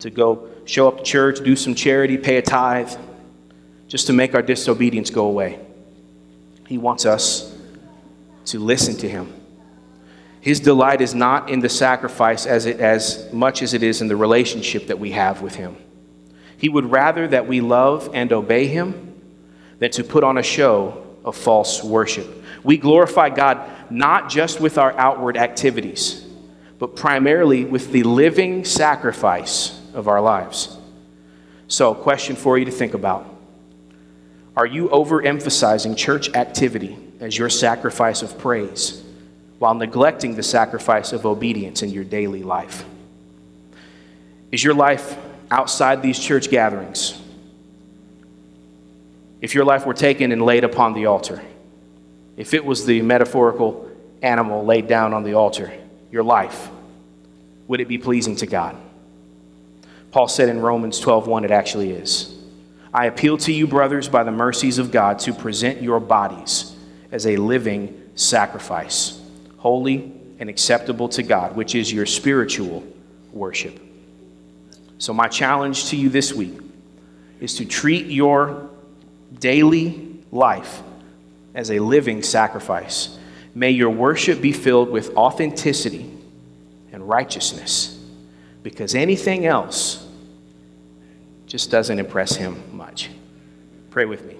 To 0.00 0.10
go 0.10 0.48
show 0.66 0.88
up 0.88 0.98
to 0.98 1.02
church, 1.02 1.42
do 1.42 1.56
some 1.56 1.74
charity, 1.74 2.18
pay 2.18 2.36
a 2.36 2.42
tithe, 2.42 2.94
just 3.88 4.06
to 4.08 4.12
make 4.12 4.34
our 4.34 4.42
disobedience 4.42 5.08
go 5.08 5.26
away. 5.26 5.58
He 6.66 6.76
wants 6.76 7.06
us 7.06 7.47
to 8.48 8.58
listen 8.58 8.96
to 8.96 9.08
Him. 9.08 9.32
His 10.40 10.60
delight 10.60 11.00
is 11.00 11.14
not 11.14 11.50
in 11.50 11.60
the 11.60 11.68
sacrifice 11.68 12.46
as, 12.46 12.66
it, 12.66 12.80
as 12.80 13.30
much 13.32 13.62
as 13.62 13.74
it 13.74 13.82
is 13.82 14.00
in 14.00 14.08
the 14.08 14.16
relationship 14.16 14.86
that 14.86 14.98
we 14.98 15.10
have 15.10 15.42
with 15.42 15.54
Him. 15.54 15.76
He 16.56 16.68
would 16.68 16.90
rather 16.90 17.28
that 17.28 17.46
we 17.46 17.60
love 17.60 18.10
and 18.14 18.32
obey 18.32 18.66
Him 18.66 19.14
than 19.78 19.90
to 19.92 20.04
put 20.04 20.24
on 20.24 20.38
a 20.38 20.42
show 20.42 21.06
of 21.24 21.36
false 21.36 21.84
worship. 21.84 22.26
We 22.64 22.78
glorify 22.78 23.30
God 23.30 23.70
not 23.90 24.30
just 24.30 24.60
with 24.60 24.78
our 24.78 24.92
outward 24.98 25.36
activities, 25.36 26.24
but 26.78 26.96
primarily 26.96 27.64
with 27.64 27.92
the 27.92 28.02
living 28.04 28.64
sacrifice 28.64 29.80
of 29.92 30.08
our 30.08 30.20
lives. 30.20 30.76
So, 31.66 31.92
a 31.92 31.94
question 31.94 32.34
for 32.34 32.56
you 32.56 32.64
to 32.64 32.70
think 32.70 32.94
about 32.94 33.26
Are 34.56 34.66
you 34.66 34.88
overemphasizing 34.88 35.96
church 35.96 36.34
activity 36.34 36.96
as 37.20 37.36
your 37.36 37.48
sacrifice 37.48 38.22
of 38.22 38.38
praise 38.38 39.02
while 39.58 39.74
neglecting 39.74 40.36
the 40.36 40.42
sacrifice 40.42 41.12
of 41.12 41.26
obedience 41.26 41.82
in 41.82 41.90
your 41.90 42.04
daily 42.04 42.42
life? 42.42 42.84
Is 44.52 44.62
your 44.62 44.74
life 44.74 45.16
outside 45.50 46.02
these 46.02 46.18
church 46.18 46.50
gatherings, 46.50 47.20
if 49.40 49.54
your 49.54 49.64
life 49.64 49.86
were 49.86 49.94
taken 49.94 50.32
and 50.32 50.42
laid 50.42 50.64
upon 50.64 50.94
the 50.94 51.06
altar, 51.06 51.40
if 52.36 52.54
it 52.54 52.64
was 52.64 52.86
the 52.86 53.02
metaphorical 53.02 53.90
animal 54.22 54.64
laid 54.64 54.88
down 54.88 55.12
on 55.12 55.22
the 55.22 55.34
altar, 55.34 55.72
your 56.10 56.22
life, 56.22 56.68
would 57.66 57.80
it 57.80 57.88
be 57.88 57.98
pleasing 57.98 58.36
to 58.36 58.46
God? 58.46 58.76
Paul 60.10 60.28
said 60.28 60.48
in 60.48 60.60
Romans 60.60 61.00
12:1 61.00 61.44
it 61.44 61.50
actually 61.50 61.90
is. 61.90 62.34
I 62.92 63.06
appeal 63.06 63.36
to 63.38 63.52
you 63.52 63.66
brothers 63.66 64.08
by 64.08 64.24
the 64.24 64.32
mercies 64.32 64.78
of 64.78 64.90
God 64.90 65.18
to 65.20 65.34
present 65.34 65.82
your 65.82 66.00
bodies 66.00 66.74
as 67.10 67.26
a 67.26 67.36
living 67.36 68.10
sacrifice, 68.14 69.20
holy 69.58 70.12
and 70.38 70.48
acceptable 70.48 71.08
to 71.10 71.22
God, 71.22 71.56
which 71.56 71.74
is 71.74 71.92
your 71.92 72.06
spiritual 72.06 72.84
worship. 73.32 73.78
So, 74.98 75.12
my 75.12 75.28
challenge 75.28 75.86
to 75.90 75.96
you 75.96 76.08
this 76.08 76.32
week 76.32 76.58
is 77.40 77.54
to 77.56 77.64
treat 77.64 78.06
your 78.06 78.68
daily 79.38 80.20
life 80.32 80.82
as 81.54 81.70
a 81.70 81.78
living 81.78 82.22
sacrifice. 82.22 83.16
May 83.54 83.70
your 83.70 83.90
worship 83.90 84.40
be 84.40 84.52
filled 84.52 84.90
with 84.90 85.16
authenticity 85.16 86.10
and 86.92 87.08
righteousness 87.08 87.98
because 88.62 88.94
anything 88.94 89.46
else 89.46 90.06
just 91.46 91.70
doesn't 91.70 91.98
impress 91.98 92.36
him 92.36 92.76
much. 92.76 93.08
Pray 93.90 94.04
with 94.04 94.24
me. 94.26 94.36